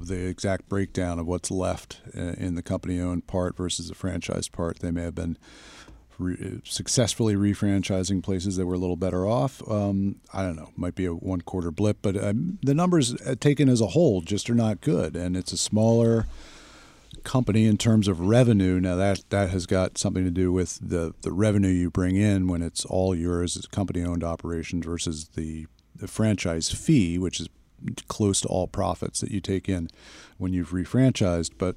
the 0.00 0.26
exact 0.26 0.70
breakdown 0.70 1.18
of 1.18 1.26
what's 1.26 1.50
left 1.50 2.00
uh, 2.16 2.32
in 2.38 2.54
the 2.54 2.62
company 2.62 2.98
owned 2.98 3.26
part 3.26 3.58
versus 3.58 3.88
the 3.88 3.94
franchise 3.94 4.48
part. 4.48 4.78
They 4.78 4.90
may 4.90 5.02
have 5.02 5.14
been 5.14 5.36
re- 6.20 6.60
successfully 6.64 7.34
refranchising 7.34 8.22
places 8.22 8.56
that 8.56 8.66
were 8.66 8.74
a 8.74 8.78
little 8.78 8.96
better 8.96 9.26
off. 9.26 9.62
Um, 9.68 10.16
I 10.32 10.42
don't 10.42 10.56
know, 10.56 10.70
might 10.76 10.94
be 10.94 11.06
a 11.06 11.14
one 11.14 11.40
quarter 11.40 11.70
blip, 11.70 11.98
but 12.02 12.16
um, 12.16 12.58
the 12.62 12.74
numbers 12.74 13.14
uh, 13.22 13.34
taken 13.38 13.68
as 13.68 13.80
a 13.80 13.88
whole 13.88 14.20
just 14.20 14.48
are 14.50 14.54
not 14.54 14.80
good, 14.80 15.16
and 15.16 15.36
it's 15.36 15.52
a 15.52 15.58
smaller 15.58 16.26
company 17.24 17.66
in 17.66 17.76
terms 17.76 18.08
of 18.08 18.20
revenue. 18.20 18.80
Now 18.80 18.96
that 18.96 19.24
that 19.30 19.50
has 19.50 19.66
got 19.66 19.98
something 19.98 20.24
to 20.24 20.30
do 20.30 20.52
with 20.52 20.78
the 20.80 21.14
the 21.22 21.32
revenue 21.32 21.68
you 21.68 21.90
bring 21.90 22.16
in 22.16 22.46
when 22.46 22.62
it's 22.62 22.84
all 22.84 23.14
yours 23.14 23.56
as 23.56 23.66
company 23.66 24.04
owned 24.04 24.24
operations 24.24 24.86
versus 24.86 25.28
the 25.34 25.66
the 25.96 26.08
franchise 26.08 26.70
fee, 26.70 27.18
which 27.18 27.40
is 27.40 27.48
close 28.08 28.40
to 28.42 28.48
all 28.48 28.66
profits 28.66 29.20
that 29.20 29.30
you 29.30 29.40
take 29.40 29.68
in 29.68 29.88
when 30.38 30.52
you've 30.52 30.70
refranchised. 30.70 31.52
But 31.58 31.76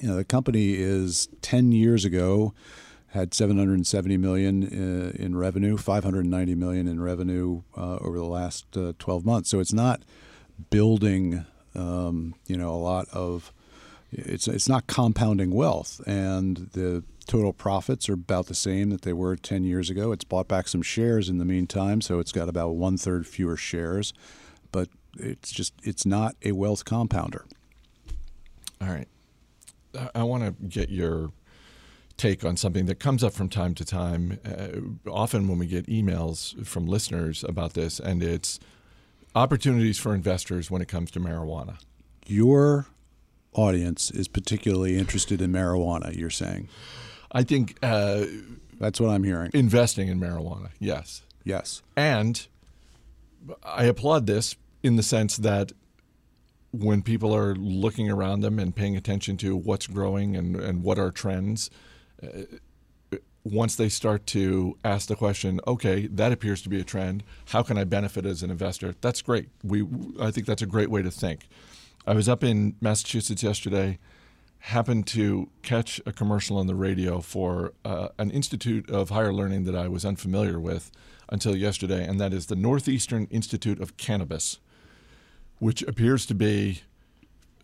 you 0.00 0.08
know, 0.08 0.16
the 0.16 0.24
company 0.24 0.74
is 0.74 1.28
10 1.42 1.72
years 1.72 2.04
ago 2.04 2.54
had 3.12 3.34
770 3.34 4.16
million 4.16 4.62
uh, 4.64 5.12
in 5.22 5.36
revenue, 5.36 5.76
590 5.76 6.54
million 6.54 6.88
in 6.88 7.00
revenue 7.00 7.62
uh, 7.76 7.96
over 7.96 8.16
the 8.16 8.24
last 8.24 8.74
uh, 8.76 8.94
12 8.98 9.26
months. 9.26 9.50
So 9.50 9.60
it's 9.60 9.72
not 9.72 10.02
building, 10.70 11.44
um, 11.74 12.34
you 12.46 12.56
know, 12.56 12.70
a 12.70 12.76
lot 12.76 13.08
of. 13.12 13.52
It's 14.14 14.46
it's 14.46 14.68
not 14.68 14.86
compounding 14.86 15.52
wealth, 15.52 16.02
and 16.06 16.68
the 16.74 17.02
total 17.26 17.54
profits 17.54 18.10
are 18.10 18.14
about 18.14 18.46
the 18.46 18.54
same 18.54 18.90
that 18.90 19.02
they 19.02 19.14
were 19.14 19.36
10 19.36 19.64
years 19.64 19.88
ago. 19.88 20.12
It's 20.12 20.24
bought 20.24 20.48
back 20.48 20.68
some 20.68 20.82
shares 20.82 21.30
in 21.30 21.38
the 21.38 21.46
meantime, 21.46 22.02
so 22.02 22.18
it's 22.18 22.32
got 22.32 22.46
about 22.46 22.74
one 22.74 22.98
third 22.98 23.26
fewer 23.26 23.56
shares, 23.56 24.12
but 24.70 24.88
it's 25.18 25.50
just 25.50 25.72
it's 25.82 26.04
not 26.04 26.36
a 26.44 26.52
wealth 26.52 26.84
compounder. 26.84 27.46
All 28.82 28.88
right, 28.88 29.08
I 30.14 30.24
want 30.24 30.44
to 30.44 30.66
get 30.66 30.90
your 30.90 31.30
take 32.16 32.44
on 32.44 32.56
something 32.56 32.86
that 32.86 32.98
comes 32.98 33.24
up 33.24 33.32
from 33.32 33.48
time 33.48 33.74
to 33.74 33.84
time. 33.84 34.38
Uh, 34.44 35.10
often 35.10 35.48
when 35.48 35.58
we 35.58 35.66
get 35.66 35.86
emails 35.86 36.64
from 36.66 36.86
listeners 36.86 37.44
about 37.44 37.74
this, 37.74 37.98
and 38.00 38.22
it's 38.22 38.58
opportunities 39.34 39.98
for 39.98 40.14
investors 40.14 40.70
when 40.70 40.82
it 40.82 40.88
comes 40.88 41.10
to 41.12 41.20
marijuana. 41.20 41.78
Your 42.26 42.86
audience 43.54 44.10
is 44.10 44.28
particularly 44.28 44.96
interested 44.96 45.40
in 45.40 45.52
marijuana. 45.52 46.16
You're 46.16 46.30
saying. 46.30 46.68
I 47.32 47.42
think 47.42 47.78
uh, 47.82 48.26
that's 48.78 49.00
what 49.00 49.10
I'm 49.10 49.24
hearing. 49.24 49.50
Investing 49.54 50.08
in 50.08 50.20
marijuana, 50.20 50.70
yes, 50.78 51.22
yes, 51.44 51.82
and 51.96 52.46
I 53.62 53.84
applaud 53.84 54.26
this 54.26 54.56
in 54.82 54.96
the 54.96 55.02
sense 55.02 55.36
that 55.38 55.72
when 56.72 57.02
people 57.02 57.34
are 57.34 57.54
looking 57.54 58.10
around 58.10 58.40
them 58.40 58.58
and 58.58 58.74
paying 58.74 58.96
attention 58.96 59.36
to 59.38 59.54
what's 59.54 59.86
growing 59.86 60.36
and, 60.36 60.56
and 60.56 60.82
what 60.82 60.98
are 60.98 61.10
trends, 61.10 61.70
once 63.44 63.74
they 63.76 63.88
start 63.88 64.26
to 64.28 64.76
ask 64.84 65.08
the 65.08 65.16
question, 65.16 65.60
okay, 65.66 66.06
that 66.06 66.32
appears 66.32 66.62
to 66.62 66.68
be 66.68 66.80
a 66.80 66.84
trend. 66.84 67.24
How 67.46 67.62
can 67.62 67.76
I 67.76 67.84
benefit 67.84 68.24
as 68.24 68.42
an 68.42 68.50
investor? 68.50 68.94
That's 69.00 69.20
great. 69.20 69.48
We, 69.64 69.86
I 70.20 70.30
think 70.30 70.46
that's 70.46 70.62
a 70.62 70.66
great 70.66 70.90
way 70.90 71.02
to 71.02 71.10
think. 71.10 71.48
I 72.06 72.14
was 72.14 72.28
up 72.28 72.44
in 72.44 72.76
Massachusetts 72.80 73.42
yesterday 73.42 73.98
happened 74.66 75.08
to 75.08 75.48
catch 75.62 76.00
a 76.06 76.12
commercial 76.12 76.56
on 76.56 76.68
the 76.68 76.74
radio 76.74 77.20
for 77.20 77.72
uh, 77.84 78.08
an 78.18 78.30
institute 78.30 78.88
of 78.88 79.10
higher 79.10 79.32
learning 79.32 79.64
that 79.64 79.74
I 79.74 79.88
was 79.88 80.04
unfamiliar 80.04 80.60
with 80.60 80.92
until 81.28 81.56
yesterday, 81.56 82.06
and 82.06 82.20
that 82.20 82.32
is 82.32 82.46
the 82.46 82.54
Northeastern 82.54 83.26
Institute 83.30 83.80
of 83.80 83.96
Cannabis, 83.96 84.60
which 85.58 85.82
appears 85.82 86.26
to 86.26 86.34
be 86.34 86.82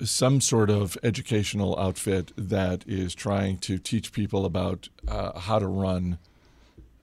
some 0.02 0.40
sort 0.40 0.70
of 0.70 0.96
educational 1.02 1.78
outfit 1.78 2.32
that 2.36 2.84
is 2.86 3.14
trying 3.14 3.58
to 3.58 3.78
teach 3.78 4.12
people 4.12 4.44
about 4.44 4.88
uh, 5.06 5.38
how 5.38 5.58
to 5.58 5.66
run 5.66 6.18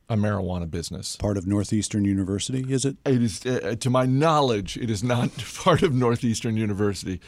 a 0.08 0.16
marijuana 0.16 0.70
business. 0.70 1.16
Part 1.16 1.38
of 1.38 1.48
Northeastern 1.48 2.06
University, 2.06 2.72
is 2.72 2.86
it? 2.86 2.98
It 3.06 3.24
is, 3.24 3.46
uh, 3.46 3.76
to 3.80 3.90
my 3.90 4.06
knowledge, 4.06 4.78
it 4.78 4.90
is 4.90 5.04
not 5.04 5.32
part 5.56 5.82
of 5.82 5.94
Northeastern 5.94 6.58
University. 6.58 7.20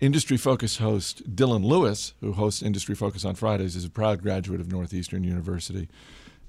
Industry 0.00 0.36
Focus 0.36 0.78
host 0.78 1.36
Dylan 1.36 1.64
Lewis, 1.64 2.14
who 2.20 2.32
hosts 2.32 2.62
Industry 2.62 2.94
Focus 2.94 3.24
on 3.24 3.34
Fridays, 3.34 3.76
is 3.76 3.84
a 3.84 3.90
proud 3.90 4.22
graduate 4.22 4.60
of 4.60 4.72
Northeastern 4.72 5.24
University. 5.24 5.88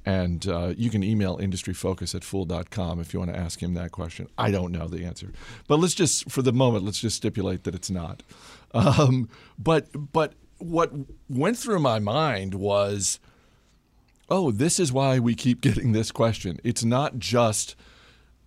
And 0.06 0.46
uh, 0.48 0.74
you 0.76 0.90
can 0.90 1.04
email 1.04 1.38
industryfocus 1.38 2.14
at 2.14 2.24
fool.com 2.24 3.00
if 3.00 3.14
you 3.14 3.20
want 3.20 3.34
to 3.34 3.40
ask 3.40 3.62
him 3.62 3.74
that 3.76 3.92
question. 3.92 4.28
I 4.38 4.52
don't 4.52 4.72
know 4.72 4.88
the 4.88 5.06
answer. 5.06 5.32
But 5.68 5.80
let's 5.80 5.94
just, 5.94 6.30
for 6.30 6.42
the 6.42 6.52
moment, 6.52 6.84
let's 6.84 7.00
just 7.00 7.16
stipulate 7.16 7.64
that 7.64 7.74
it's 7.74 7.90
not. 7.90 8.22
Um, 8.74 9.30
but, 9.58 9.88
but 10.12 10.34
what 10.58 10.92
went 11.30 11.58
through 11.58 11.80
my 11.80 12.00
mind 12.00 12.56
was– 12.56 13.20
oh, 14.30 14.52
this 14.52 14.80
is 14.80 14.92
why 14.92 15.20
we 15.20 15.36
keep 15.36 15.62
getting 15.62 15.92
this 15.92 16.12
question. 16.12 16.60
It's 16.64 16.84
not 16.84 17.20
just 17.20 17.76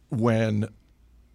when 0.09 0.69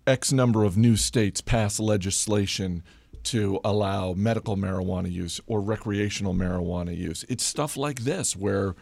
X 0.05 0.33
number 0.33 0.65
of 0.65 0.75
new 0.77 0.97
states 0.97 1.39
pass 1.39 1.79
legislation 1.79 2.83
to 3.23 3.61
allow 3.63 4.13
medical 4.13 4.57
marijuana 4.57 5.11
use 5.11 5.39
or 5.45 5.61
recreational 5.61 6.33
marijuana 6.33 6.97
use. 6.97 7.23
It's 7.29 7.43
stuff 7.43 7.77
like 7.77 8.01
this 8.01 8.35
where 8.35 8.75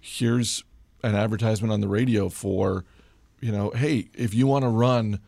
here's 0.00 0.64
an 1.04 1.14
advertisement 1.14 1.72
on 1.72 1.80
the 1.80 1.88
radio 1.88 2.28
for, 2.28 2.84
you 3.40 3.52
know, 3.52 3.70
hey, 3.70 4.08
if 4.14 4.34
you 4.34 4.46
want 4.46 4.64
to 4.64 4.70
run 4.70 5.20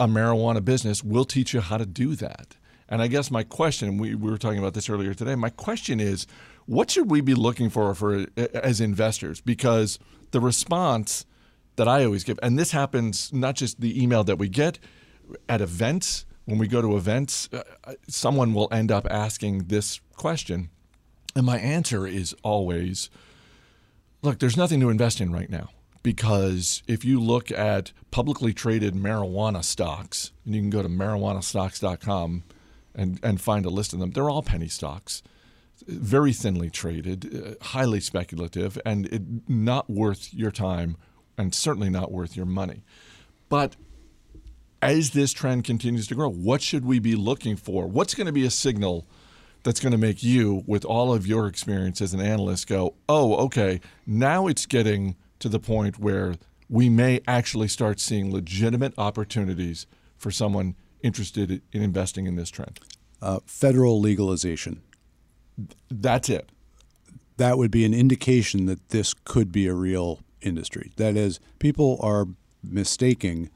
a 0.00 0.08
marijuana 0.08 0.64
business, 0.64 1.04
we'll 1.04 1.24
teach 1.24 1.52
you 1.52 1.60
how 1.60 1.76
to 1.76 1.86
do 1.86 2.16
that. 2.16 2.56
And 2.94 3.02
I 3.02 3.08
guess 3.08 3.28
my 3.28 3.42
question, 3.42 3.98
we, 3.98 4.14
we 4.14 4.30
were 4.30 4.38
talking 4.38 4.60
about 4.60 4.74
this 4.74 4.88
earlier 4.88 5.14
today, 5.14 5.34
my 5.34 5.50
question 5.50 5.98
is 5.98 6.28
what 6.66 6.92
should 6.92 7.10
we 7.10 7.20
be 7.20 7.34
looking 7.34 7.68
for 7.68 7.92
for 7.92 8.26
as 8.36 8.80
investors? 8.80 9.40
Because 9.40 9.98
the 10.30 10.38
response 10.38 11.26
that 11.74 11.88
I 11.88 12.04
always 12.04 12.22
give, 12.22 12.38
and 12.40 12.56
this 12.56 12.70
happens 12.70 13.32
not 13.32 13.56
just 13.56 13.80
the 13.80 14.00
email 14.00 14.22
that 14.22 14.38
we 14.38 14.48
get 14.48 14.78
at 15.48 15.60
events. 15.60 16.24
When 16.44 16.56
we 16.56 16.68
go 16.68 16.80
to 16.82 16.96
events, 16.96 17.48
uh, 17.52 17.64
uh, 17.82 17.94
someone 18.06 18.54
will 18.54 18.68
end 18.70 18.92
up 18.92 19.08
asking 19.10 19.64
this 19.64 20.00
question, 20.14 20.70
and 21.34 21.44
my 21.44 21.58
answer 21.58 22.06
is 22.06 22.32
always, 22.44 23.10
"Look, 24.22 24.38
there's 24.38 24.56
nothing 24.56 24.78
to 24.78 24.88
invest 24.88 25.20
in 25.20 25.32
right 25.32 25.50
now." 25.50 25.70
because 26.04 26.82
if 26.86 27.02
you 27.02 27.18
look 27.18 27.50
at 27.50 27.90
publicly 28.10 28.52
traded 28.52 28.92
marijuana 28.94 29.64
stocks, 29.64 30.32
and 30.44 30.54
you 30.54 30.60
can 30.60 30.68
go 30.68 30.82
to 30.82 30.88
marijuanastocks.com 30.88 32.44
and, 32.94 33.18
and 33.22 33.40
find 33.40 33.66
a 33.66 33.70
list 33.70 33.92
of 33.92 33.98
them, 33.98 34.12
they're 34.12 34.30
all 34.30 34.42
penny 34.42 34.68
stocks 34.68 35.22
very 35.86 36.32
thinly 36.32 36.70
traded, 36.70 37.58
uh, 37.60 37.64
highly 37.64 38.00
speculative, 38.00 38.78
and 38.84 39.06
it, 39.06 39.22
not 39.48 39.90
worth 39.90 40.32
your 40.32 40.50
time 40.50 40.96
and 41.36 41.54
certainly 41.54 41.90
not 41.90 42.12
worth 42.12 42.36
your 42.36 42.46
money. 42.46 42.84
But 43.48 43.76
as 44.80 45.10
this 45.10 45.32
trend 45.32 45.64
continues 45.64 46.06
to 46.08 46.14
grow, 46.14 46.28
what 46.28 46.62
should 46.62 46.84
we 46.84 46.98
be 46.98 47.16
looking 47.16 47.56
for? 47.56 47.86
What's 47.86 48.14
going 48.14 48.26
to 48.26 48.32
be 48.32 48.44
a 48.44 48.50
signal 48.50 49.06
that's 49.62 49.80
going 49.80 49.92
to 49.92 49.98
make 49.98 50.22
you, 50.22 50.62
with 50.66 50.84
all 50.84 51.12
of 51.12 51.26
your 51.26 51.46
experience 51.46 52.00
as 52.00 52.12
an 52.12 52.20
analyst, 52.20 52.66
go, 52.66 52.94
oh, 53.08 53.34
okay, 53.46 53.80
now 54.06 54.46
it's 54.46 54.66
getting 54.66 55.16
to 55.38 55.48
the 55.48 55.58
point 55.58 55.98
where 55.98 56.34
we 56.68 56.88
may 56.88 57.20
actually 57.26 57.68
start 57.68 57.98
seeing 57.98 58.32
legitimate 58.32 58.92
opportunities 58.98 59.86
for 60.16 60.30
someone 60.30 60.76
interested 61.04 61.62
in 61.72 61.82
investing 61.82 62.26
in 62.26 62.34
this 62.34 62.50
trend? 62.50 62.80
Uh, 63.22 63.38
federal 63.46 64.00
legalization. 64.00 64.82
That's 65.88 66.28
it. 66.28 66.50
That 67.36 67.58
would 67.58 67.70
be 67.70 67.84
an 67.84 67.94
indication 67.94 68.66
that 68.66 68.88
this 68.88 69.14
could 69.14 69.52
be 69.52 69.66
a 69.66 69.74
real 69.74 70.20
industry. 70.40 70.92
That 70.96 71.16
is, 71.16 71.40
people 71.58 71.98
are 72.00 72.26
mistaking 72.62 73.50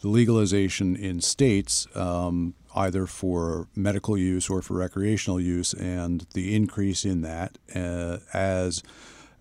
the 0.00 0.08
legalization 0.08 0.96
in 0.96 1.20
states 1.20 1.86
um, 1.94 2.54
either 2.74 3.06
for 3.06 3.68
medical 3.74 4.16
use 4.16 4.48
or 4.48 4.62
for 4.62 4.74
recreational 4.74 5.40
use, 5.40 5.74
and 5.74 6.26
the 6.34 6.54
increase 6.54 7.04
in 7.04 7.20
that 7.22 7.58
uh, 7.74 8.18
as 8.32 8.82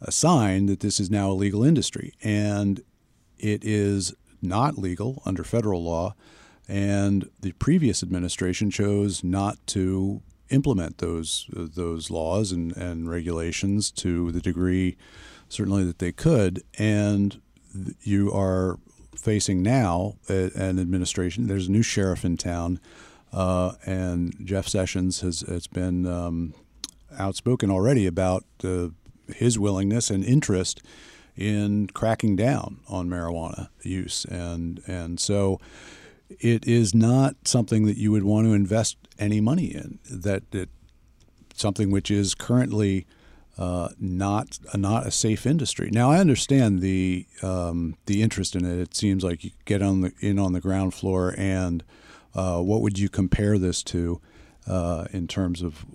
a 0.02 0.12
sign 0.12 0.66
that 0.66 0.80
this 0.82 1.00
is 1.00 1.10
now 1.10 1.32
a 1.32 1.34
legal 1.34 1.64
industry. 1.64 2.14
And 2.24 2.82
it 3.38 3.64
is 3.64 4.14
not 4.42 4.78
legal 4.78 5.22
under 5.26 5.44
federal 5.44 5.84
law, 5.84 6.16
and 6.70 7.30
the 7.42 7.52
previous 7.54 8.04
administration 8.04 8.70
chose 8.70 9.24
not 9.24 9.58
to 9.68 10.22
implement 10.50 11.00
those 11.00 11.50
uh, 11.56 11.66
those 11.74 12.10
laws 12.10 12.52
and, 12.52 12.76
and 12.78 13.10
regulations 13.10 13.92
to 13.92 14.32
the 14.32 14.42
degree 14.42 14.96
certainly 15.50 15.84
that 15.84 16.00
they 16.00 16.12
could. 16.12 16.62
And 16.78 17.42
you 18.02 18.32
are 18.32 18.78
facing 19.16 19.62
now 19.62 20.16
an 20.28 20.80
administration 20.80 21.48
there's 21.48 21.68
a 21.68 21.72
new 21.72 21.82
sheriff 21.82 22.24
in 22.24 22.38
town 22.38 22.80
uh, 23.34 23.74
and 23.86 24.34
Jeff 24.44 24.68
Sessions 24.68 25.22
has, 25.22 25.42
has 25.42 25.68
been 25.68 26.08
um, 26.08 26.54
outspoken 27.18 27.70
already 27.70 28.08
about 28.08 28.44
uh, 28.64 28.88
his 29.28 29.60
willingness 29.60 30.10
and 30.10 30.24
interest 30.24 30.82
in 31.36 31.88
cracking 31.88 32.36
down 32.36 32.80
on 32.90 33.08
marijuana 33.08 33.70
use, 33.84 34.26
and 34.26 34.82
and 34.88 35.20
so 35.20 35.60
it 36.30 36.68
is 36.68 36.94
not 36.94 37.36
something 37.46 37.86
that 37.86 37.98
you 37.98 38.12
would 38.12 38.24
want 38.24 38.48
to 38.48 38.54
invest 38.54 38.98
any 39.18 39.42
money 39.42 39.66
in. 39.66 40.00
That 40.10 40.44
it 40.54 40.70
something 41.56 41.92
which 41.92 42.10
is 42.10 42.36
currently 42.36 43.06
uh, 43.58 43.90
not 44.00 44.58
uh, 44.74 44.78
not 44.78 45.06
a 45.06 45.12
safe 45.12 45.46
industry. 45.46 45.90
Now 45.92 46.12
I 46.12 46.20
understand 46.20 46.80
the 46.80 47.26
um, 47.42 47.96
the 48.06 48.22
interest 48.22 48.56
in 48.56 48.66
it. 48.66 48.80
It 48.80 48.96
seems 48.96 49.24
like 49.24 49.44
you 49.44 49.52
get 49.66 49.82
on 49.82 50.02
the 50.02 50.14
in 50.22 50.40
on 50.40 50.54
the 50.54 50.62
ground 50.62 50.94
floor, 50.94 51.36
and 51.38 51.84
uh, 52.34 52.60
what 52.62 52.82
would 52.82 52.98
you 52.98 53.10
compare 53.10 53.58
this 53.58 53.84
to 53.84 54.22
uh, 54.66 55.08
in 55.12 55.28
terms 55.28 55.62
of 55.62 55.86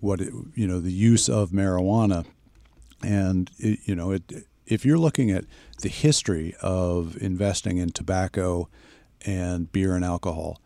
what 0.00 0.20
it, 0.20 0.32
you 0.54 0.66
know 0.66 0.80
the 0.80 0.92
use 0.92 1.28
of 1.28 1.50
marijuana? 1.50 2.26
And 3.02 3.50
it, 3.58 3.80
you 3.84 3.94
know 3.94 4.10
it 4.10 4.32
if 4.66 4.84
you're 4.84 4.98
looking 4.98 5.30
at 5.30 5.44
the 5.82 5.88
history 5.88 6.54
of 6.60 7.16
investing 7.22 7.78
in 7.78 7.90
tobacco 7.90 8.68
and 9.24 9.70
beer 9.72 9.94
and 9.94 10.04
alcohol, 10.04 10.60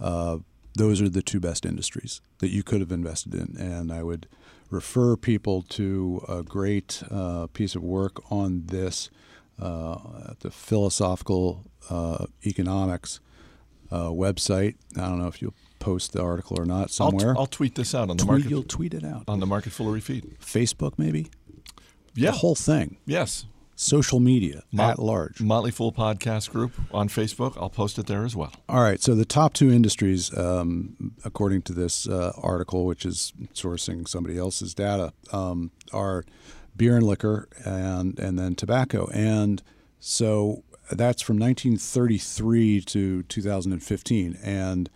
uh, 0.00 0.38
those 0.76 1.00
are 1.00 1.08
the 1.08 1.22
two 1.22 1.40
best 1.40 1.64
industries 1.64 2.20
that 2.38 2.50
you 2.50 2.62
could 2.62 2.80
have 2.80 2.92
invested 2.92 3.34
in. 3.34 3.56
And 3.58 3.92
I 3.92 4.02
would 4.02 4.26
refer 4.70 5.16
people 5.16 5.62
to 5.62 6.24
a 6.28 6.42
great 6.42 7.02
uh, 7.10 7.46
piece 7.52 7.74
of 7.74 7.82
work 7.82 8.20
on 8.30 8.66
this 8.66 9.10
uh, 9.60 9.98
at 10.30 10.40
the 10.40 10.50
Philosophical 10.50 11.64
uh, 11.88 12.26
Economics 12.44 13.20
uh, 13.90 14.08
website. 14.08 14.74
I 14.96 15.02
don't 15.02 15.18
know 15.18 15.28
if 15.28 15.40
you'll 15.40 15.54
post 15.78 16.12
the 16.12 16.22
article 16.22 16.58
or 16.58 16.64
not 16.64 16.90
somewhere. 16.90 17.30
I'll, 17.30 17.34
t- 17.34 17.40
I'll 17.40 17.46
tweet 17.46 17.74
this 17.76 17.94
out 17.94 18.10
on 18.10 18.16
the 18.16 18.24
tweet, 18.24 18.28
market. 18.28 18.50
You'll 18.50 18.62
tweet 18.64 18.94
it 18.94 19.04
out 19.04 19.24
on 19.28 19.38
the 19.38 19.46
Market 19.46 19.72
Foolery 19.72 20.00
feed. 20.00 20.36
Facebook, 20.40 20.94
maybe. 20.98 21.30
Yeah. 22.14 22.30
The 22.30 22.38
whole 22.38 22.54
thing. 22.54 22.96
Yes. 23.06 23.46
Social 23.76 24.20
media 24.20 24.62
Mot- 24.72 24.90
at 24.92 24.98
large. 24.98 25.40
Motley 25.40 25.70
Fool 25.70 25.92
Podcast 25.92 26.50
Group 26.50 26.72
on 26.92 27.08
Facebook. 27.08 27.56
I'll 27.56 27.70
post 27.70 27.98
it 27.98 28.06
there 28.06 28.24
as 28.24 28.36
well. 28.36 28.52
All 28.68 28.82
right. 28.82 29.00
So 29.00 29.14
the 29.14 29.24
top 29.24 29.52
two 29.52 29.70
industries, 29.70 30.36
um, 30.36 31.12
according 31.24 31.62
to 31.62 31.72
this 31.72 32.08
uh, 32.08 32.32
article, 32.40 32.86
which 32.86 33.04
is 33.04 33.32
sourcing 33.52 34.06
somebody 34.06 34.38
else's 34.38 34.74
data, 34.74 35.12
um, 35.32 35.72
are 35.92 36.24
beer 36.76 36.96
and 36.96 37.06
liquor 37.06 37.48
and 37.64 38.18
and 38.18 38.38
then 38.38 38.54
tobacco. 38.54 39.08
And 39.12 39.62
so 39.98 40.62
that's 40.90 41.22
from 41.22 41.38
1933 41.38 42.80
to 42.82 43.22
2015. 43.24 44.38
And 44.42 44.90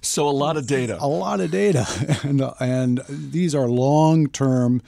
so 0.00 0.28
a 0.28 0.30
lot 0.30 0.56
of 0.56 0.66
data. 0.66 0.96
A 1.00 1.06
lot 1.06 1.40
of 1.40 1.50
data, 1.50 1.86
and 2.22 2.42
and 2.60 3.02
these 3.08 3.54
are 3.54 3.68
long 3.68 4.28
term 4.28 4.82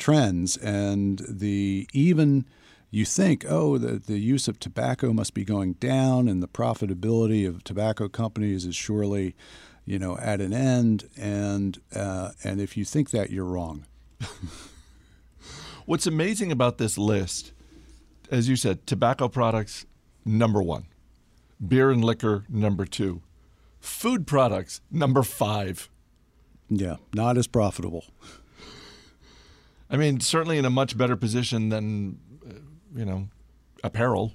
trends, 0.00 0.56
and 0.56 1.22
the 1.28 1.88
even 1.92 2.46
you 2.90 3.04
think, 3.04 3.44
oh, 3.48 3.78
the, 3.78 3.98
the 3.98 4.18
use 4.18 4.48
of 4.48 4.58
tobacco 4.58 5.12
must 5.12 5.32
be 5.32 5.44
going 5.44 5.74
down, 5.74 6.26
and 6.26 6.42
the 6.42 6.48
profitability 6.48 7.46
of 7.46 7.62
tobacco 7.62 8.08
companies 8.08 8.66
is 8.66 8.74
surely, 8.74 9.36
you 9.84 9.98
know, 9.98 10.18
at 10.18 10.40
an 10.40 10.52
end. 10.52 11.08
And 11.16 11.80
uh, 11.94 12.30
and 12.42 12.60
if 12.60 12.76
you 12.76 12.84
think 12.84 13.10
that, 13.10 13.30
you're 13.30 13.44
wrong. 13.44 13.86
What's 15.86 16.06
amazing 16.06 16.50
about 16.50 16.78
this 16.78 16.98
list, 16.98 17.52
as 18.30 18.48
you 18.48 18.56
said, 18.56 18.86
tobacco 18.86 19.28
products 19.28 19.86
number 20.24 20.62
one, 20.62 20.86
beer 21.66 21.90
and 21.90 22.04
liquor 22.04 22.44
number 22.48 22.84
two, 22.84 23.22
food 23.78 24.26
products 24.26 24.80
number 24.90 25.22
five. 25.22 25.88
Yeah, 26.68 26.96
not 27.14 27.36
as 27.36 27.46
profitable. 27.46 28.04
I 29.90 29.96
mean, 29.96 30.20
certainly 30.20 30.56
in 30.58 30.64
a 30.64 30.70
much 30.70 30.96
better 30.96 31.16
position 31.16 31.68
than, 31.68 32.18
uh, 32.48 32.54
you 32.94 33.04
know, 33.04 33.28
apparel 33.82 34.34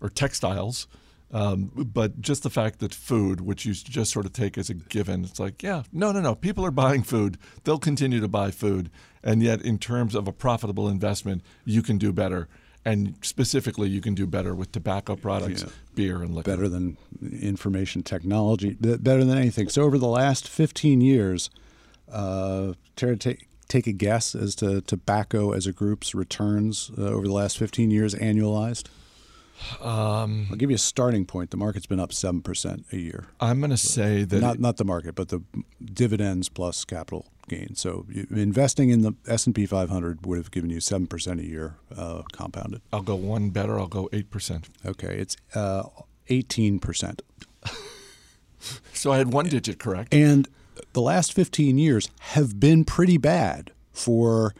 or 0.00 0.08
textiles. 0.08 0.86
Um, 1.30 1.70
but 1.74 2.20
just 2.20 2.42
the 2.42 2.50
fact 2.50 2.78
that 2.78 2.94
food, 2.94 3.42
which 3.42 3.66
you 3.66 3.74
just 3.74 4.10
sort 4.10 4.24
of 4.24 4.32
take 4.32 4.56
as 4.56 4.70
a 4.70 4.74
given, 4.74 5.24
it's 5.24 5.38
like, 5.38 5.62
yeah, 5.62 5.82
no, 5.92 6.10
no, 6.10 6.20
no. 6.20 6.34
People 6.34 6.64
are 6.64 6.70
buying 6.86 7.02
food. 7.02 7.38
They'll 7.64 7.78
continue 7.78 8.20
to 8.20 8.28
buy 8.28 8.50
food. 8.50 8.90
And 9.22 9.42
yet, 9.42 9.60
in 9.60 9.78
terms 9.78 10.14
of 10.14 10.26
a 10.26 10.32
profitable 10.32 10.88
investment, 10.88 11.42
you 11.64 11.82
can 11.82 11.98
do 11.98 12.12
better. 12.12 12.48
And 12.84 13.16
specifically, 13.20 13.88
you 13.90 14.00
can 14.00 14.14
do 14.14 14.26
better 14.26 14.54
with 14.54 14.72
tobacco 14.72 15.16
products, 15.16 15.62
yeah. 15.62 15.70
beer, 15.94 16.22
and 16.22 16.34
liquor. 16.34 16.50
Better 16.50 16.68
than 16.68 16.96
information 17.20 18.02
technology, 18.02 18.76
better 18.80 19.24
than 19.24 19.36
anything. 19.36 19.68
So, 19.68 19.82
over 19.82 19.98
the 19.98 20.06
last 20.06 20.48
15 20.48 21.02
years, 21.02 21.50
uh, 22.10 22.72
take 23.68 23.86
a 23.86 23.92
guess 23.92 24.34
as 24.34 24.54
to 24.56 24.80
tobacco 24.80 25.52
as 25.52 25.66
a 25.66 25.72
group's 25.72 26.14
returns 26.14 26.90
uh, 26.96 27.02
over 27.02 27.26
the 27.26 27.32
last 27.32 27.58
15 27.58 27.90
years 27.90 28.14
annualized? 28.14 28.86
Um, 29.80 30.46
I'll 30.50 30.56
give 30.56 30.70
you 30.70 30.76
a 30.76 30.78
starting 30.78 31.26
point. 31.26 31.50
The 31.50 31.56
market's 31.56 31.86
been 31.86 32.00
up 32.00 32.12
seven 32.12 32.42
percent 32.42 32.86
a 32.92 32.96
year. 32.96 33.26
I'm 33.40 33.58
going 33.60 33.70
to 33.70 33.76
say 33.76 34.24
that 34.24 34.40
not 34.40 34.60
not 34.60 34.76
the 34.76 34.84
market, 34.84 35.14
but 35.14 35.28
the 35.28 35.42
dividends 35.84 36.48
plus 36.48 36.84
capital 36.84 37.26
gain. 37.48 37.74
So 37.74 38.06
investing 38.30 38.90
in 38.90 39.02
the 39.02 39.14
S 39.26 39.46
and 39.46 39.54
P 39.54 39.66
500 39.66 40.24
would 40.26 40.38
have 40.38 40.50
given 40.50 40.70
you 40.70 40.80
seven 40.80 41.06
percent 41.06 41.40
a 41.40 41.44
year 41.44 41.74
uh, 41.96 42.22
compounded. 42.32 42.82
I'll 42.92 43.02
go 43.02 43.16
one 43.16 43.50
better. 43.50 43.78
I'll 43.78 43.88
go 43.88 44.08
eight 44.12 44.30
percent. 44.30 44.68
Okay, 44.86 45.16
it's 45.18 45.36
uh, 45.54 45.84
eighteen 46.28 46.78
percent. 46.78 47.22
so 48.92 49.12
I 49.12 49.18
had 49.18 49.32
one 49.32 49.46
digit 49.48 49.78
correct. 49.78 50.14
And 50.14 50.48
the 50.98 51.02
last 51.02 51.32
15 51.32 51.78
years 51.78 52.10
have 52.18 52.58
been 52.58 52.84
pretty 52.84 53.18
bad 53.18 53.70
for 53.92 54.52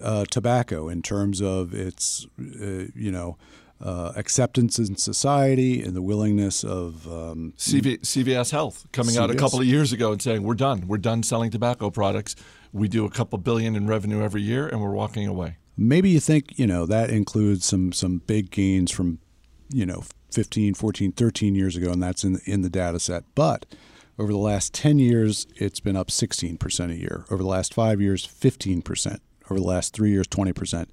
uh, 0.00 0.24
tobacco 0.30 0.88
in 0.88 1.02
terms 1.02 1.42
of 1.42 1.74
its, 1.74 2.28
uh, 2.38 2.86
you 2.94 3.10
know, 3.10 3.36
uh, 3.80 4.12
acceptance 4.14 4.78
in 4.78 4.94
society 4.94 5.82
and 5.82 5.96
the 5.96 6.02
willingness 6.02 6.62
of 6.62 7.08
um, 7.08 7.54
CV, 7.56 7.98
CVS 8.02 8.52
Health 8.52 8.86
coming 8.92 9.16
CVS. 9.16 9.20
out 9.20 9.30
a 9.32 9.34
couple 9.34 9.58
of 9.58 9.66
years 9.66 9.92
ago 9.92 10.12
and 10.12 10.22
saying 10.22 10.44
we're 10.44 10.54
done, 10.54 10.86
we're 10.86 10.96
done 10.96 11.24
selling 11.24 11.50
tobacco 11.50 11.90
products. 11.90 12.36
We 12.72 12.86
do 12.86 13.04
a 13.04 13.10
couple 13.10 13.36
billion 13.38 13.74
in 13.74 13.88
revenue 13.88 14.22
every 14.22 14.42
year, 14.42 14.68
and 14.68 14.80
we're 14.80 14.92
walking 14.92 15.26
away. 15.26 15.56
Maybe 15.76 16.10
you 16.10 16.20
think 16.20 16.56
you 16.56 16.68
know 16.68 16.86
that 16.86 17.10
includes 17.10 17.64
some 17.64 17.92
some 17.92 18.18
big 18.28 18.52
gains 18.52 18.92
from, 18.92 19.18
you 19.70 19.86
know, 19.86 20.04
15, 20.30 20.74
14, 20.74 21.10
13 21.10 21.56
years 21.56 21.74
ago, 21.74 21.90
and 21.90 22.00
that's 22.00 22.22
in 22.22 22.40
in 22.44 22.62
the 22.62 22.70
data 22.70 23.00
set, 23.00 23.24
but 23.34 23.66
over 24.18 24.32
the 24.32 24.38
last 24.38 24.74
10 24.74 24.98
years, 24.98 25.46
it's 25.56 25.80
been 25.80 25.96
up 25.96 26.08
16% 26.08 26.90
a 26.90 26.96
year. 26.96 27.24
Over 27.30 27.42
the 27.42 27.48
last 27.48 27.72
five 27.72 28.00
years, 28.00 28.26
15%. 28.26 29.18
Over 29.50 29.60
the 29.60 29.66
last 29.66 29.94
three 29.94 30.10
years, 30.10 30.26
20%. 30.28 30.86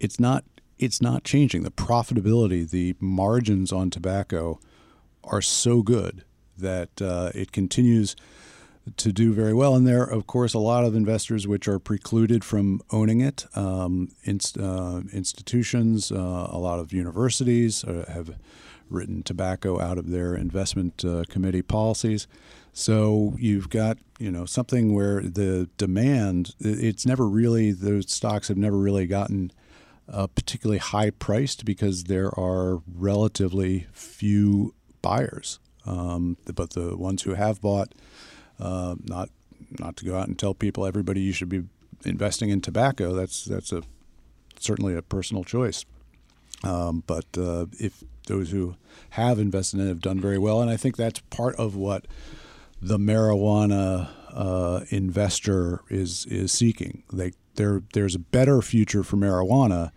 It's 0.00 0.18
not, 0.18 0.44
it's 0.78 1.00
not 1.00 1.24
changing. 1.24 1.62
The 1.62 1.70
profitability, 1.70 2.68
the 2.68 2.94
margins 3.00 3.72
on 3.72 3.90
tobacco 3.90 4.58
are 5.24 5.42
so 5.42 5.82
good 5.82 6.24
that 6.56 7.02
uh, 7.02 7.30
it 7.34 7.52
continues 7.52 8.16
to 8.96 9.12
do 9.12 9.32
very 9.32 9.52
well. 9.52 9.74
And 9.74 9.86
there 9.86 10.02
are, 10.02 10.10
of 10.10 10.26
course, 10.26 10.54
a 10.54 10.58
lot 10.58 10.84
of 10.84 10.94
investors 10.94 11.46
which 11.46 11.66
are 11.66 11.78
precluded 11.78 12.44
from 12.44 12.80
owning 12.92 13.20
it. 13.20 13.46
Um, 13.56 14.10
inst- 14.22 14.58
uh, 14.58 15.02
institutions, 15.12 16.12
uh, 16.12 16.48
a 16.50 16.58
lot 16.58 16.78
of 16.78 16.92
universities 16.92 17.84
uh, 17.84 18.04
have 18.08 18.36
written 18.88 19.22
tobacco 19.22 19.80
out 19.80 19.98
of 19.98 20.10
their 20.10 20.34
investment 20.34 21.04
uh, 21.04 21.24
committee 21.28 21.62
policies. 21.62 22.26
So 22.72 23.34
you've 23.38 23.70
got 23.70 23.98
you 24.18 24.30
know 24.30 24.44
something 24.44 24.94
where 24.94 25.22
the 25.22 25.68
demand 25.76 26.54
it's 26.60 27.06
never 27.06 27.26
really 27.28 27.72
those 27.72 28.12
stocks 28.12 28.48
have 28.48 28.56
never 28.56 28.76
really 28.76 29.06
gotten 29.06 29.50
uh, 30.08 30.26
particularly 30.26 30.78
high 30.78 31.10
priced 31.10 31.64
because 31.64 32.04
there 32.04 32.28
are 32.38 32.80
relatively 32.86 33.86
few 33.92 34.74
buyers. 35.02 35.58
Um, 35.84 36.36
but 36.52 36.70
the 36.70 36.96
ones 36.96 37.22
who 37.22 37.34
have 37.34 37.60
bought, 37.60 37.94
uh, 38.58 38.96
not 39.04 39.30
not 39.78 39.96
to 39.96 40.04
go 40.04 40.16
out 40.16 40.28
and 40.28 40.38
tell 40.38 40.54
people 40.54 40.86
everybody 40.86 41.20
you 41.20 41.32
should 41.32 41.48
be 41.48 41.64
investing 42.04 42.50
in 42.50 42.60
tobacco. 42.60 43.12
That's 43.14 43.44
that's 43.44 43.72
a 43.72 43.82
certainly 44.58 44.94
a 44.94 45.02
personal 45.02 45.44
choice. 45.44 45.84
Um, 46.64 47.02
but 47.06 47.26
uh, 47.36 47.66
if 47.78 48.02
those 48.26 48.50
who 48.50 48.76
have 49.10 49.38
invested 49.38 49.80
in 49.80 49.86
it 49.86 49.88
have 49.88 50.00
done 50.00 50.20
very 50.20 50.38
well, 50.38 50.60
and 50.60 50.70
I 50.70 50.76
think 50.76 50.96
that's 50.96 51.20
part 51.30 51.56
of 51.56 51.74
what 51.74 52.06
the 52.80 52.98
marijuana 52.98 54.10
uh, 54.32 54.84
investor 54.90 55.80
is 55.88 56.26
is 56.26 56.52
seeking. 56.52 57.02
They 57.12 57.32
there 57.54 57.82
there's 57.94 58.14
a 58.14 58.20
better 58.20 58.60
future 58.62 59.02
for 59.02 59.16
marijuana. 59.16 59.90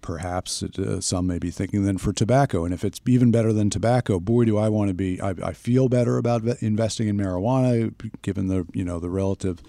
Perhaps 0.00 0.64
uh, 0.64 1.00
some 1.00 1.28
may 1.28 1.38
be 1.38 1.50
thinking 1.50 1.84
than 1.84 1.96
for 1.96 2.12
tobacco, 2.12 2.64
and 2.64 2.74
if 2.74 2.84
it's 2.84 3.00
even 3.06 3.30
better 3.30 3.52
than 3.52 3.70
tobacco, 3.70 4.18
boy, 4.18 4.44
do 4.44 4.58
I 4.58 4.68
want 4.68 4.88
to 4.88 4.94
be. 4.94 5.20
I, 5.20 5.30
I 5.30 5.52
feel 5.52 5.88
better 5.88 6.18
about 6.18 6.42
investing 6.60 7.06
in 7.06 7.16
marijuana, 7.16 7.94
given 8.22 8.48
the 8.48 8.66
you 8.72 8.84
know 8.84 8.98
the 8.98 9.10
relative 9.10 9.60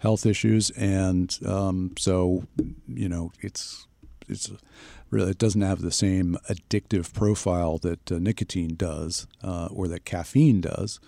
health 0.00 0.26
issues, 0.26 0.70
and 0.70 1.38
um, 1.46 1.92
so 1.98 2.46
you 2.88 3.08
know 3.08 3.30
it's 3.40 3.86
it's 4.28 4.50
really 5.10 5.30
it 5.30 5.38
doesn't 5.38 5.62
have 5.62 5.82
the 5.82 5.92
same 5.92 6.36
addictive 6.48 7.12
profile 7.12 7.78
that 7.78 8.10
uh, 8.10 8.18
nicotine 8.18 8.74
does 8.74 9.26
uh, 9.42 9.68
or 9.70 9.88
that 9.88 10.04
caffeine 10.04 10.60
does. 10.60 11.00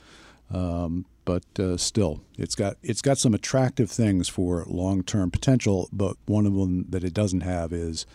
Um, 0.51 1.05
but 1.25 1.45
uh, 1.61 1.77
still, 1.77 2.23
it's 2.39 2.55
got 2.55 2.79
it's 2.83 3.03
got 3.03 3.19
some 3.19 3.35
attractive 3.35 3.91
things 3.91 4.29
for 4.29 4.65
long-term 4.67 5.31
potential. 5.31 5.91
But 5.93 6.17
one 6.25 6.47
of 6.47 6.55
them 6.55 6.87
that 6.89 7.05
it 7.05 7.13
doesn't 7.13 7.43
have 7.43 7.71
is 7.71 8.07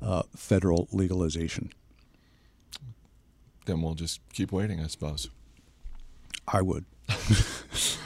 uh, 0.00 0.22
federal 0.36 0.86
legalization. 0.92 1.72
Then 3.66 3.82
we'll 3.82 3.94
just 3.94 4.20
keep 4.32 4.52
waiting, 4.52 4.80
I 4.80 4.86
suppose. 4.86 5.30
I 6.46 6.62
would. 6.62 6.84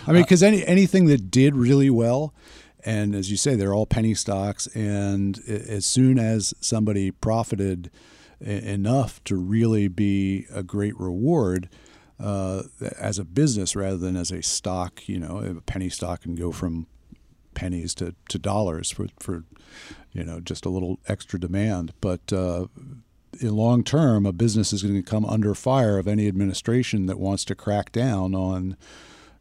I 0.06 0.12
mean, 0.12 0.22
because 0.22 0.42
any 0.42 0.66
anything 0.66 1.06
that 1.06 1.30
did 1.30 1.54
really 1.54 1.90
well, 1.90 2.32
and 2.84 3.14
as 3.14 3.30
you 3.30 3.36
say, 3.36 3.54
they're 3.54 3.74
all 3.74 3.86
penny 3.86 4.14
stocks, 4.14 4.66
and 4.68 5.40
as 5.48 5.86
soon 5.86 6.18
as 6.18 6.54
somebody 6.60 7.10
profited 7.10 7.90
enough 8.40 9.22
to 9.24 9.36
really 9.36 9.88
be 9.88 10.46
a 10.52 10.62
great 10.62 10.98
reward 10.98 11.68
uh, 12.20 12.62
as 12.98 13.18
a 13.18 13.24
business 13.24 13.74
rather 13.74 13.96
than 13.96 14.16
as 14.16 14.30
a 14.30 14.42
stock. 14.42 15.08
You 15.08 15.18
know, 15.18 15.38
a 15.38 15.60
penny 15.60 15.88
stock 15.88 16.22
can 16.22 16.34
go 16.34 16.52
from 16.52 16.86
pennies 17.54 17.94
to, 17.94 18.14
to 18.28 18.38
dollars 18.38 18.90
for, 18.90 19.06
for 19.18 19.44
you 20.12 20.24
know 20.24 20.40
just 20.40 20.64
a 20.64 20.70
little 20.70 20.98
extra 21.06 21.38
demand. 21.38 21.92
But 22.00 22.32
uh, 22.32 22.66
in 23.40 23.56
long 23.56 23.82
term, 23.84 24.26
a 24.26 24.32
business 24.32 24.72
is 24.72 24.82
going 24.82 24.94
to 24.94 25.02
come 25.02 25.24
under 25.24 25.54
fire 25.54 25.98
of 25.98 26.06
any 26.06 26.28
administration 26.28 27.06
that 27.06 27.18
wants 27.18 27.44
to 27.46 27.54
crack 27.54 27.92
down 27.92 28.34
on 28.34 28.76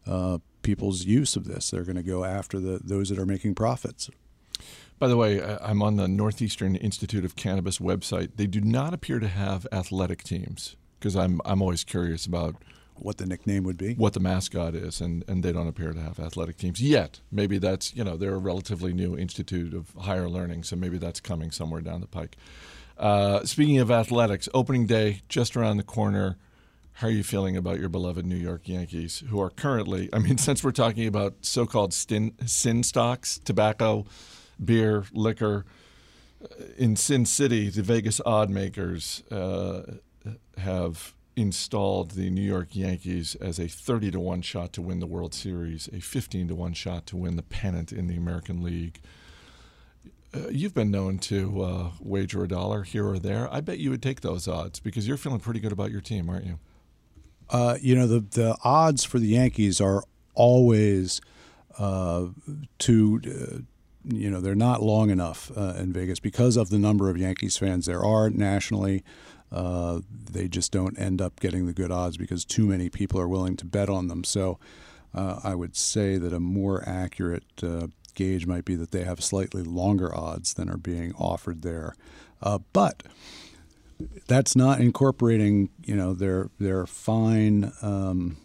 uh, 0.08 0.40
people's 0.64 1.06
use 1.06 1.36
of 1.36 1.46
this. 1.46 1.70
They're 1.70 1.84
going 1.84 1.98
to 1.98 2.04
go 2.04 2.24
after 2.24 2.60
the 2.60 2.80
those 2.84 3.10
that 3.10 3.20
are 3.20 3.26
making 3.26 3.56
profits. 3.56 4.10
By 5.00 5.08
the 5.08 5.18
way, 5.18 5.42
I'm 5.62 5.82
on 5.82 5.98
the 5.98 6.08
Northeastern 6.08 6.76
Institute 6.76 7.26
of 7.26 7.36
Cannabis 7.36 7.80
website. 7.80 8.32
They 8.38 8.48
do 8.48 8.62
not 8.62 8.94
appear 8.94 9.20
to 9.20 9.28
have 9.28 9.68
athletic 9.72 10.24
teams 10.24 10.76
because 11.00 11.16
I'm 11.16 11.42
I'm 11.46 11.62
always 11.62 11.84
curious 11.84 12.26
about 12.26 12.56
what 12.96 13.18
the 13.18 13.26
nickname 13.26 13.64
would 13.64 13.78
be, 13.78 13.96
what 13.96 14.14
the 14.14 14.20
mascot 14.20 14.76
is, 14.76 15.02
and 15.02 15.24
and 15.28 15.44
they 15.44 15.52
don't 15.52 15.68
appear 15.68 15.94
to 15.94 16.00
have 16.00 16.20
athletic 16.20 16.58
teams 16.58 16.82
yet. 16.82 17.20
Maybe 17.32 17.58
that's 17.58 17.96
you 17.96 18.04
know 18.04 18.18
they're 18.18 18.36
a 18.36 18.40
relatively 18.40 18.94
new 18.94 19.18
institute 19.18 19.74
of 19.74 19.94
higher 20.00 20.30
learning, 20.30 20.64
so 20.64 20.76
maybe 20.76 20.98
that's 20.98 21.20
coming 21.20 21.52
somewhere 21.52 21.82
down 21.82 22.02
the 22.02 22.08
pike. 22.08 22.38
Uh, 22.98 23.44
speaking 23.44 23.80
of 23.80 23.92
athletics, 23.92 24.48
opening 24.54 24.86
day 24.86 25.22
just 25.28 25.58
around 25.58 25.78
the 25.78 25.84
corner. 25.84 26.38
How 26.98 27.08
are 27.08 27.12
you 27.12 27.24
feeling 27.24 27.58
about 27.58 27.80
your 27.80 27.90
beloved 27.90 28.26
New 28.26 28.36
York 28.36 28.68
Yankees, 28.70 29.24
who 29.30 29.42
are 29.42 29.50
currently, 29.50 30.10
I 30.14 30.20
mean, 30.20 30.38
since 30.38 30.64
we're 30.64 30.72
talking 30.72 31.08
about 31.08 31.34
so 31.42 31.66
called 31.66 31.94
sin 31.94 32.84
stocks, 32.84 33.40
tobacco, 33.40 34.06
beer, 34.64 35.06
liquor, 35.12 35.66
uh, 36.44 36.64
in 36.78 36.96
Sin 36.96 37.26
City, 37.26 37.70
the 37.70 37.82
Vegas 37.82 38.22
odd 38.26 38.50
makers 38.50 39.24
uh, 39.32 39.96
have 40.58 41.16
installed 41.36 42.12
the 42.12 42.30
New 42.30 42.44
York 42.44 42.76
Yankees 42.76 43.36
as 43.36 43.58
a 43.60 43.68
30 43.68 44.12
to 44.12 44.20
1 44.20 44.44
shot 44.44 44.72
to 44.74 44.82
win 44.82 45.00
the 45.00 45.08
World 45.08 45.34
Series, 45.34 45.90
a 45.92 46.00
15 46.00 46.50
to 46.50 46.56
1 46.56 46.74
shot 46.74 47.08
to 47.08 47.18
win 47.18 47.38
the 47.38 47.44
pennant 47.44 47.92
in 47.92 48.08
the 48.08 48.16
American 48.16 48.62
League. 48.62 49.00
Uh, 50.32 50.48
you've 50.50 50.76
been 50.76 50.92
known 50.92 51.18
to 51.18 51.64
uh, 51.64 51.92
wager 52.00 52.44
a 52.44 52.48
dollar 52.48 52.84
here 52.84 53.08
or 53.08 53.18
there. 53.18 53.52
I 53.52 53.62
bet 53.62 53.80
you 53.80 53.90
would 53.90 54.04
take 54.04 54.22
those 54.22 54.48
odds 54.48 54.80
because 54.80 55.08
you're 55.08 55.18
feeling 55.18 55.40
pretty 55.40 55.60
good 55.60 55.72
about 55.72 55.92
your 55.92 56.02
team, 56.02 56.30
aren't 56.30 56.46
you? 56.46 56.60
Uh, 57.54 57.78
you 57.80 57.96
know, 57.96 58.08
the, 58.08 58.20
the 58.20 58.58
odds 58.64 59.04
for 59.04 59.20
the 59.20 59.28
Yankees 59.28 59.80
are 59.80 60.04
always 60.34 61.22
uh, 61.78 62.26
to 62.80 63.22
uh, 63.26 63.60
you 64.06 64.30
know 64.30 64.42
they're 64.42 64.56
not 64.56 64.82
long 64.82 65.12
enough 65.12 65.52
uh, 65.56 65.76
in 65.78 65.94
Vegas 65.94 66.20
because 66.20 66.58
of 66.58 66.70
the 66.70 66.80
number 66.80 67.10
of 67.10 67.18
Yankees 67.18 67.56
fans 67.58 67.86
there 67.86 68.04
are 68.04 68.30
nationally. 68.30 69.04
Uh, 69.52 70.02
they 70.10 70.48
just 70.48 70.72
don't 70.72 70.98
end 70.98 71.22
up 71.22 71.40
getting 71.40 71.68
the 71.68 71.74
good 71.74 71.92
odds 71.92 72.18
because 72.18 72.44
too 72.44 72.66
many 72.66 72.90
people 72.90 73.20
are 73.20 73.28
willing 73.28 73.56
to 73.56 73.66
bet 73.66 73.88
on 73.88 74.08
them. 74.08 74.24
So 74.24 74.58
I 75.14 75.54
would 75.54 75.76
say 75.76 76.18
that 76.18 76.34
a 76.34 76.40
more 76.40 76.84
accurate 76.90 77.44
gauge 78.16 78.48
might 78.48 78.66
be 78.66 78.74
that 78.74 78.90
they 78.90 79.04
have 79.04 79.24
slightly 79.24 79.62
longer 79.62 80.14
odds 80.16 80.56
than 80.56 80.72
are 80.72 80.78
being 80.78 81.14
offered 81.20 81.62
there. 81.62 81.96
But 82.42 83.04
that's 84.28 84.56
not 84.56 84.80
incorporating, 84.80 85.70
you 85.84 85.96
know, 85.96 86.14
their 86.14 86.50
their 86.60 86.86
fine 86.86 87.72
um, 87.82 88.38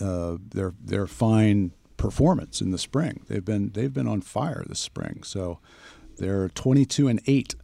uh, 0.00 0.36
their 0.40 0.74
their 0.82 1.06
fine 1.06 1.72
performance 1.96 2.60
in 2.60 2.70
the 2.70 2.78
spring. 2.78 3.24
They've 3.28 3.44
been 3.44 3.70
they've 3.72 3.92
been 3.92 4.08
on 4.08 4.20
fire 4.20 4.64
this 4.66 4.80
spring. 4.80 5.22
So 5.22 5.58
they're 6.18 6.48
22 6.48 7.08
and 7.08 7.20
eight 7.26 7.54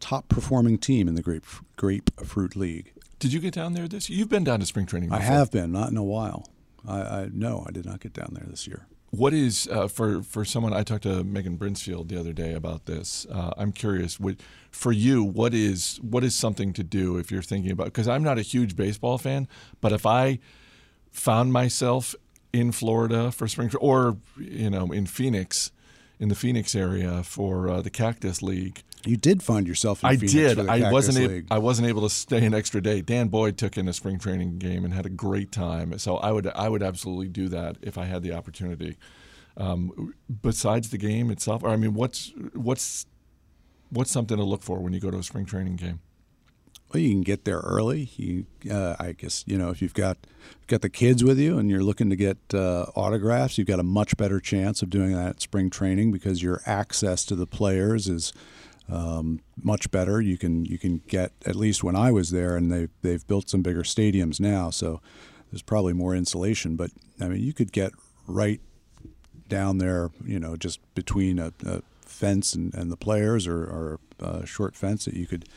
top 0.00 0.28
performing 0.28 0.78
team 0.78 1.08
in 1.08 1.14
the 1.14 1.22
grape 1.22 1.46
grapefruit 1.76 2.56
league. 2.56 2.92
Did 3.18 3.32
you 3.32 3.40
get 3.40 3.54
down 3.54 3.72
there 3.72 3.88
this 3.88 4.10
year? 4.10 4.18
You've 4.18 4.28
been 4.28 4.44
down 4.44 4.60
to 4.60 4.66
spring 4.66 4.86
training. 4.86 5.08
Before. 5.08 5.22
I 5.22 5.24
have 5.24 5.50
been, 5.50 5.72
not 5.72 5.90
in 5.90 5.96
a 5.96 6.04
while. 6.04 6.46
I, 6.86 7.00
I 7.00 7.28
no, 7.32 7.64
I 7.66 7.72
did 7.72 7.86
not 7.86 8.00
get 8.00 8.12
down 8.12 8.30
there 8.32 8.46
this 8.46 8.66
year. 8.66 8.86
What 9.10 9.32
is 9.32 9.68
uh, 9.70 9.88
for 9.88 10.22
for 10.22 10.44
someone? 10.44 10.72
I 10.72 10.82
talked 10.82 11.04
to 11.04 11.22
Megan 11.22 11.56
Brinsfield 11.56 12.08
the 12.08 12.18
other 12.18 12.32
day 12.32 12.52
about 12.52 12.86
this. 12.86 13.26
Uh, 13.30 13.52
I'm 13.56 13.72
curious. 13.72 14.18
What, 14.18 14.36
for 14.70 14.92
you, 14.92 15.22
what 15.22 15.54
is 15.54 15.98
what 16.02 16.24
is 16.24 16.34
something 16.34 16.72
to 16.74 16.82
do 16.82 17.16
if 17.16 17.30
you're 17.30 17.42
thinking 17.42 17.70
about? 17.70 17.86
Because 17.86 18.08
I'm 18.08 18.22
not 18.22 18.38
a 18.38 18.42
huge 18.42 18.76
baseball 18.76 19.16
fan, 19.16 19.48
but 19.80 19.92
if 19.92 20.04
I 20.04 20.38
found 21.12 21.52
myself 21.52 22.14
in 22.52 22.72
Florida 22.72 23.30
for 23.30 23.46
spring, 23.48 23.70
or 23.80 24.16
you 24.38 24.70
know, 24.70 24.90
in 24.92 25.06
Phoenix, 25.06 25.70
in 26.18 26.28
the 26.28 26.34
Phoenix 26.34 26.74
area 26.74 27.22
for 27.22 27.68
uh, 27.68 27.82
the 27.82 27.90
Cactus 27.90 28.42
League, 28.42 28.82
you 29.04 29.16
did 29.16 29.42
find 29.42 29.66
yourself. 29.66 30.02
in 30.02 30.10
I 30.10 30.16
Phoenix 30.16 30.32
did. 30.32 30.68
I 30.68 30.90
wasn't. 30.90 31.28
League. 31.28 31.46
I 31.50 31.58
wasn't 31.58 31.88
able 31.88 32.02
to 32.02 32.10
stay 32.10 32.44
an 32.44 32.54
extra 32.54 32.80
day. 32.80 33.00
Dan 33.00 33.28
Boyd 33.28 33.56
took 33.56 33.76
in 33.76 33.88
a 33.88 33.92
spring 33.92 34.18
training 34.18 34.58
game 34.58 34.84
and 34.84 34.92
had 34.92 35.06
a 35.06 35.10
great 35.10 35.52
time. 35.52 35.98
So 35.98 36.16
I 36.16 36.32
would. 36.32 36.46
I 36.48 36.68
would 36.68 36.82
absolutely 36.82 37.28
do 37.28 37.48
that 37.48 37.76
if 37.82 37.98
I 37.98 38.04
had 38.04 38.22
the 38.22 38.32
opportunity. 38.32 38.96
Um, 39.56 40.14
besides 40.42 40.90
the 40.90 40.98
game 40.98 41.30
itself, 41.30 41.62
or 41.62 41.70
I 41.70 41.76
mean, 41.76 41.94
what's 41.94 42.32
what's 42.52 43.06
what's 43.90 44.10
something 44.10 44.36
to 44.36 44.44
look 44.44 44.62
for 44.62 44.80
when 44.80 44.92
you 44.92 45.00
go 45.00 45.10
to 45.10 45.18
a 45.18 45.22
spring 45.22 45.46
training 45.46 45.76
game? 45.76 46.00
Well, 46.92 47.02
you 47.02 47.10
can 47.10 47.22
get 47.22 47.44
there 47.44 47.58
early. 47.58 48.10
You, 48.16 48.46
uh, 48.70 48.94
I 49.00 49.12
guess, 49.12 49.42
you 49.46 49.58
know, 49.58 49.70
if 49.70 49.82
you've 49.82 49.94
got 49.94 50.18
got 50.68 50.82
the 50.82 50.88
kids 50.88 51.24
with 51.24 51.38
you 51.38 51.58
and 51.58 51.68
you're 51.68 51.82
looking 51.82 52.10
to 52.10 52.16
get 52.16 52.38
uh, 52.54 52.86
autographs, 52.94 53.58
you've 53.58 53.66
got 53.66 53.80
a 53.80 53.84
much 53.84 54.16
better 54.16 54.38
chance 54.38 54.82
of 54.82 54.90
doing 54.90 55.12
that 55.12 55.26
at 55.26 55.40
spring 55.40 55.68
training 55.68 56.12
because 56.12 56.42
your 56.42 56.60
access 56.64 57.24
to 57.24 57.34
the 57.34 57.46
players 57.46 58.08
is 58.08 58.32
um, 58.88 59.40
much 59.62 59.90
better. 59.90 60.20
You 60.20 60.38
can 60.38 60.64
you 60.64 60.78
can 60.78 61.02
get 61.08 61.32
at 61.44 61.56
least 61.56 61.82
when 61.82 61.96
I 61.96 62.10
was 62.10 62.30
there, 62.30 62.56
and 62.56 62.70
they 62.70 62.88
they've 63.02 63.26
built 63.26 63.48
some 63.48 63.62
bigger 63.62 63.82
stadiums 63.82 64.40
now, 64.40 64.70
so 64.70 65.00
there's 65.50 65.62
probably 65.62 65.92
more 65.92 66.14
insulation. 66.14 66.76
But 66.76 66.90
I 67.20 67.28
mean, 67.28 67.42
you 67.42 67.52
could 67.52 67.72
get 67.72 67.92
right 68.26 68.60
down 69.48 69.78
there, 69.78 70.10
you 70.24 70.38
know, 70.38 70.56
just 70.56 70.80
between 70.94 71.38
a, 71.38 71.52
a 71.64 71.82
fence 72.00 72.54
and, 72.54 72.74
and 72.74 72.90
the 72.90 72.96
players, 72.96 73.46
or, 73.46 73.58
or 73.58 74.00
a 74.20 74.46
short 74.46 74.74
fence 74.74 75.04
that 75.04 75.14
you 75.14 75.26
could 75.26 75.48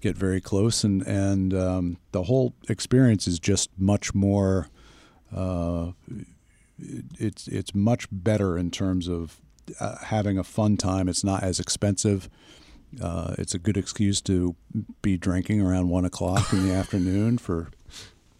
get 0.00 0.16
very 0.16 0.40
close, 0.40 0.84
and 0.84 1.02
and 1.06 1.54
um, 1.54 1.98
the 2.12 2.24
whole 2.24 2.54
experience 2.68 3.26
is 3.26 3.38
just 3.38 3.70
much 3.78 4.14
more. 4.14 4.68
Uh, 5.34 5.92
it's 7.18 7.46
it's 7.48 7.74
much 7.74 8.06
better 8.10 8.58
in 8.58 8.70
terms 8.70 9.08
of 9.08 9.40
uh, 9.80 9.96
having 10.04 10.38
a 10.38 10.44
fun 10.44 10.76
time. 10.76 11.08
It's 11.08 11.24
not 11.24 11.42
as 11.42 11.58
expensive. 11.60 12.28
Uh, 13.02 13.34
it's 13.38 13.54
a 13.54 13.58
good 13.58 13.76
excuse 13.76 14.20
to 14.22 14.54
be 15.02 15.16
drinking 15.16 15.60
around 15.60 15.88
one 15.88 16.04
o'clock 16.04 16.52
in 16.52 16.66
the 16.68 16.72
afternoon 16.80 17.38
for 17.38 17.70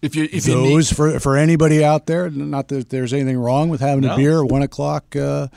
if 0.00 0.14
you 0.14 0.24
if 0.24 0.44
those 0.44 0.46
you 0.46 0.56
need, 0.76 0.86
for 0.86 1.18
for 1.20 1.36
anybody 1.36 1.82
out 1.84 2.06
there. 2.06 2.30
Not 2.30 2.68
that 2.68 2.90
there's 2.90 3.12
anything 3.12 3.38
wrong 3.38 3.68
with 3.68 3.80
having 3.80 4.02
No. 4.04 4.14
a 4.14 4.16
beer 4.16 4.44
at 4.44 4.50
one 4.50 4.62
o'clock. 4.62 5.16
Uh, 5.16 5.48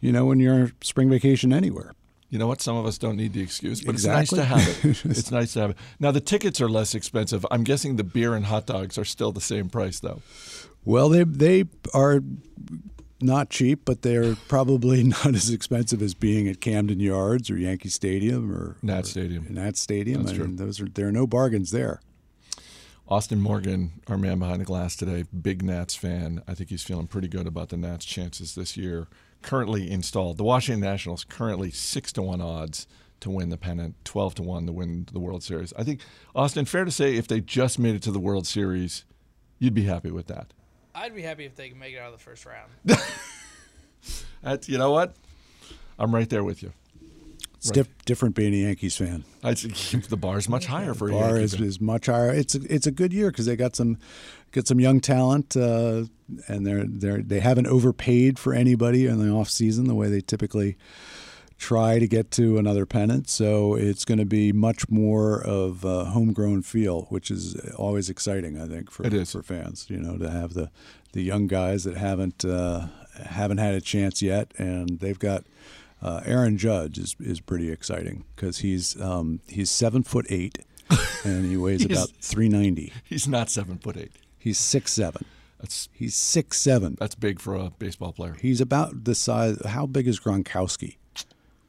you 0.00 0.12
know, 0.12 0.26
when 0.26 0.38
you're 0.38 0.54
on 0.54 0.72
spring 0.82 1.08
vacation 1.10 1.52
anywhere. 1.52 1.92
you 2.28 2.38
know 2.38 2.46
what? 2.46 2.60
Some 2.60 2.76
of 2.76 2.84
us 2.86 2.98
don't 2.98 3.16
need 3.16 3.32
the 3.32 3.40
excuse, 3.40 3.80
but 3.80 3.92
Exactly. 3.94 4.38
it's 4.40 4.50
nice 4.50 4.64
to 4.68 4.84
have 4.84 4.84
it. 4.84 5.04
it's 5.18 5.30
nice 5.30 5.52
to 5.54 5.60
have 5.60 5.70
it. 5.70 5.76
Now 5.98 6.10
the 6.12 6.20
tickets 6.20 6.60
are 6.60 6.68
less 6.68 6.94
expensive. 6.94 7.44
I'm 7.50 7.64
guessing 7.64 7.96
the 7.96 8.04
beer 8.04 8.34
and 8.34 8.44
hot 8.46 8.66
dogs 8.66 8.98
are 8.98 9.04
still 9.04 9.32
the 9.32 9.40
same 9.40 9.70
price, 9.70 9.98
though. 10.00 10.20
Well, 10.84 11.08
they 11.08 11.24
they 11.24 11.64
are 11.94 12.20
not 13.20 13.50
cheap, 13.50 13.84
but 13.84 14.02
they're 14.02 14.34
probably 14.48 15.02
not 15.02 15.34
as 15.34 15.50
expensive 15.50 16.02
as 16.02 16.14
being 16.14 16.48
at 16.48 16.60
Camden 16.60 17.00
Yards 17.00 17.50
or 17.50 17.56
Yankee 17.56 17.88
Stadium 17.88 18.52
or 18.52 18.76
Nat 18.82 19.00
or 19.00 19.04
Stadium. 19.04 19.46
Nat 19.50 19.76
Stadium. 19.76 20.22
That's 20.22 20.38
I 20.38 20.42
mean, 20.42 20.56
true. 20.56 20.66
those 20.66 20.80
are 20.80 20.88
there 20.88 21.08
are 21.08 21.12
no 21.12 21.26
bargains 21.26 21.70
there. 21.70 22.00
Austin 23.08 23.40
Morgan, 23.40 24.00
our 24.08 24.18
man 24.18 24.40
behind 24.40 24.60
the 24.60 24.64
glass 24.64 24.96
today, 24.96 25.24
big 25.40 25.62
Nats 25.62 25.94
fan. 25.94 26.42
I 26.48 26.54
think 26.54 26.70
he's 26.70 26.82
feeling 26.82 27.06
pretty 27.06 27.28
good 27.28 27.46
about 27.46 27.68
the 27.68 27.76
Nats' 27.76 28.04
chances 28.04 28.56
this 28.56 28.76
year. 28.76 29.06
Currently 29.42 29.88
installed, 29.88 30.38
the 30.38 30.44
Washington 30.44 30.80
Nationals 30.80 31.22
currently 31.22 31.70
six 31.70 32.10
to 32.14 32.22
one 32.22 32.40
odds 32.40 32.88
to 33.20 33.30
win 33.30 33.50
the 33.50 33.56
pennant, 33.56 33.94
twelve 34.04 34.34
to 34.34 34.42
one 34.42 34.66
to 34.66 34.72
win 34.72 35.06
the 35.12 35.20
World 35.20 35.44
Series. 35.44 35.72
I 35.78 35.84
think 35.84 36.00
Austin, 36.34 36.64
fair 36.64 36.84
to 36.84 36.90
say, 36.90 37.14
if 37.14 37.28
they 37.28 37.40
just 37.40 37.78
made 37.78 37.94
it 37.94 38.02
to 38.02 38.10
the 38.10 38.18
World 38.18 38.46
Series, 38.46 39.04
you'd 39.60 39.72
be 39.72 39.84
happy 39.84 40.10
with 40.10 40.26
that. 40.26 40.52
I'd 40.96 41.14
be 41.14 41.20
happy 41.22 41.44
if 41.44 41.54
they 41.54 41.68
can 41.68 41.78
make 41.78 41.94
it 41.94 41.98
out 41.98 42.12
of 42.12 42.18
the 42.18 42.24
first 42.24 42.46
round. 42.46 42.70
That's 44.42 44.68
you 44.68 44.78
know 44.78 44.90
what, 44.92 45.14
I'm 45.98 46.14
right 46.14 46.28
there 46.28 46.42
with 46.44 46.62
you. 46.62 46.72
It's 47.56 47.68
Right. 47.68 47.74
diff- 47.74 48.04
different 48.04 48.34
being 48.34 48.54
a 48.54 48.58
Yankees 48.58 48.96
fan. 48.96 49.24
I'd 49.42 49.58
say 49.58 49.68
the 49.98 50.16
bar's 50.16 50.48
much 50.48 50.66
higher 50.66 50.94
for 50.94 51.08
a 51.08 51.12
bar 51.12 51.28
Yankee 51.30 51.42
is, 51.44 51.54
fan. 51.54 51.64
is 51.64 51.80
much 51.80 52.06
higher. 52.06 52.30
It's 52.32 52.54
a, 52.54 52.60
it's 52.72 52.86
a 52.86 52.90
good 52.90 53.12
year 53.12 53.30
because 53.30 53.46
they 53.46 53.56
got 53.56 53.74
some 53.76 53.98
get 54.52 54.66
some 54.68 54.78
young 54.80 55.00
talent, 55.00 55.56
uh, 55.56 56.04
and 56.48 56.66
they're 56.66 56.84
they 56.84 57.20
they 57.22 57.40
haven't 57.40 57.66
overpaid 57.66 58.38
for 58.38 58.52
anybody 58.54 59.06
in 59.06 59.18
the 59.18 59.30
off 59.30 59.48
season 59.50 59.86
the 59.88 59.94
way 59.94 60.08
they 60.08 60.20
typically 60.20 60.76
try 61.58 61.98
to 61.98 62.06
get 62.06 62.30
to 62.32 62.58
another 62.58 62.84
pennant. 62.86 63.28
So 63.30 63.74
it's 63.74 64.04
going 64.04 64.18
to 64.18 64.26
be 64.26 64.52
much 64.52 64.88
more 64.90 65.40
of 65.42 65.84
a 65.84 66.06
homegrown 66.06 66.62
feel, 66.62 67.02
which 67.08 67.30
is 67.30 67.56
always 67.76 68.10
exciting. 68.10 68.60
I 68.60 68.66
think 68.66 68.90
for 68.90 69.06
It 69.06 69.14
is. 69.14 69.32
for 69.32 69.42
fans, 69.42 69.86
you 69.88 69.98
know, 69.98 70.16
to 70.18 70.30
have 70.30 70.54
the 70.54 70.70
the 71.12 71.22
young 71.22 71.46
guys 71.46 71.84
that 71.84 71.96
haven't 71.96 72.44
uh, 72.44 72.88
haven't 73.24 73.58
had 73.58 73.74
a 73.74 73.80
chance 73.80 74.20
yet, 74.22 74.52
and 74.58 75.00
they've 75.00 75.18
got. 75.18 75.44
Uh, 76.02 76.20
Aaron 76.26 76.58
Judge 76.58 76.98
is, 76.98 77.16
is 77.18 77.40
pretty 77.40 77.72
exciting 77.72 78.26
because 78.36 78.58
he's 78.58 79.00
um, 79.00 79.40
he's 79.48 79.70
seven 79.70 80.02
foot 80.02 80.26
eight 80.28 80.58
and 81.24 81.46
he 81.46 81.56
weighs 81.56 81.86
about 81.86 82.10
three 82.20 82.50
ninety. 82.50 82.92
He's 83.02 83.26
not 83.26 83.48
seven 83.48 83.78
foot 83.78 83.96
eight. 83.96 84.12
He's 84.38 84.58
six 84.58 84.92
seven. 84.92 85.24
That's 85.58 85.88
He's 85.94 86.14
six 86.14 86.60
seven. 86.60 86.96
that's 87.00 87.14
big 87.14 87.40
for 87.40 87.54
a 87.56 87.70
baseball 87.70 88.12
player. 88.12 88.36
He's 88.38 88.60
about 88.60 89.04
the 89.04 89.14
size. 89.14 89.58
How 89.64 89.86
big 89.86 90.06
is 90.06 90.20
Gronkowski? 90.20 90.98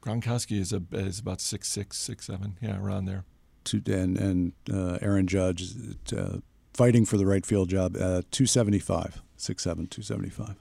Gronkowski 0.00 0.58
is 0.58 0.72
a 0.72 0.82
is 0.92 1.18
about 1.18 1.40
six 1.40 1.68
six 1.68 1.96
six 1.98 2.26
seven. 2.26 2.56
Yeah, 2.60 2.78
around 2.80 3.06
there. 3.06 3.24
To 3.64 3.82
and 3.86 4.16
and 4.16 4.52
uh, 4.72 4.98
Aaron 5.02 5.26
Judge 5.26 5.62
is, 5.62 5.96
uh, 6.16 6.38
fighting 6.74 7.04
for 7.04 7.16
the 7.16 7.26
right 7.26 7.44
field 7.44 7.68
job. 7.70 7.96
Uh, 7.96 8.22
two 8.30 8.46
seventy 8.46 8.78
five. 8.78 9.20
Six 9.36 9.62
seven. 9.64 9.86
Two 9.86 10.02
seventy 10.02 10.30
five. 10.30 10.56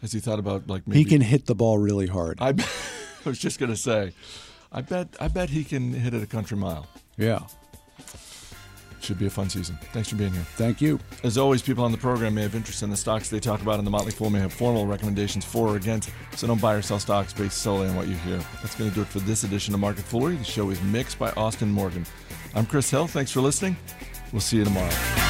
Has 0.00 0.12
he 0.12 0.20
thought 0.20 0.38
about 0.38 0.68
like 0.68 0.86
maybe 0.86 0.98
He 0.98 1.04
can 1.04 1.20
hit 1.22 1.46
the 1.46 1.54
ball 1.54 1.78
really 1.78 2.06
hard. 2.06 2.38
I, 2.40 2.48
I 3.24 3.28
was 3.28 3.38
just 3.38 3.58
gonna 3.58 3.76
say, 3.76 4.12
I 4.70 4.82
bet 4.82 5.16
I 5.18 5.28
bet 5.28 5.50
he 5.50 5.64
can 5.64 5.92
hit 5.94 6.12
it 6.12 6.22
a 6.22 6.26
country 6.26 6.56
mile. 6.56 6.86
yeah. 7.16 7.40
Should 9.04 9.18
be 9.18 9.26
a 9.26 9.30
fun 9.30 9.50
season. 9.50 9.78
Thanks 9.92 10.08
for 10.08 10.16
being 10.16 10.32
here. 10.32 10.46
Thank 10.56 10.80
you. 10.80 10.98
As 11.24 11.36
always, 11.36 11.60
people 11.60 11.84
on 11.84 11.92
the 11.92 11.98
program 11.98 12.34
may 12.34 12.40
have 12.40 12.54
interest 12.54 12.82
in 12.82 12.88
the 12.88 12.96
stocks 12.96 13.28
they 13.28 13.38
talk 13.38 13.60
about, 13.60 13.76
and 13.76 13.86
the 13.86 13.90
Motley 13.90 14.12
Fool 14.12 14.30
may 14.30 14.38
have 14.38 14.50
formal 14.50 14.86
recommendations 14.86 15.44
for 15.44 15.68
or 15.68 15.76
against. 15.76 16.08
So 16.36 16.46
don't 16.46 16.58
buy 16.58 16.72
or 16.72 16.80
sell 16.80 16.98
stocks 16.98 17.34
based 17.34 17.58
solely 17.58 17.86
on 17.86 17.96
what 17.96 18.08
you 18.08 18.14
hear. 18.16 18.38
That's 18.62 18.74
going 18.74 18.88
to 18.88 18.96
do 18.96 19.02
it 19.02 19.08
for 19.08 19.20
this 19.20 19.44
edition 19.44 19.74
of 19.74 19.80
Market 19.80 20.06
Foolery. 20.06 20.36
The 20.36 20.44
show 20.44 20.70
is 20.70 20.80
mixed 20.84 21.18
by 21.18 21.32
Austin 21.32 21.70
Morgan. 21.70 22.06
I'm 22.54 22.64
Chris 22.64 22.88
Hill. 22.88 23.06
Thanks 23.06 23.30
for 23.30 23.42
listening. 23.42 23.76
We'll 24.32 24.40
see 24.40 24.56
you 24.56 24.64
tomorrow. 24.64 25.23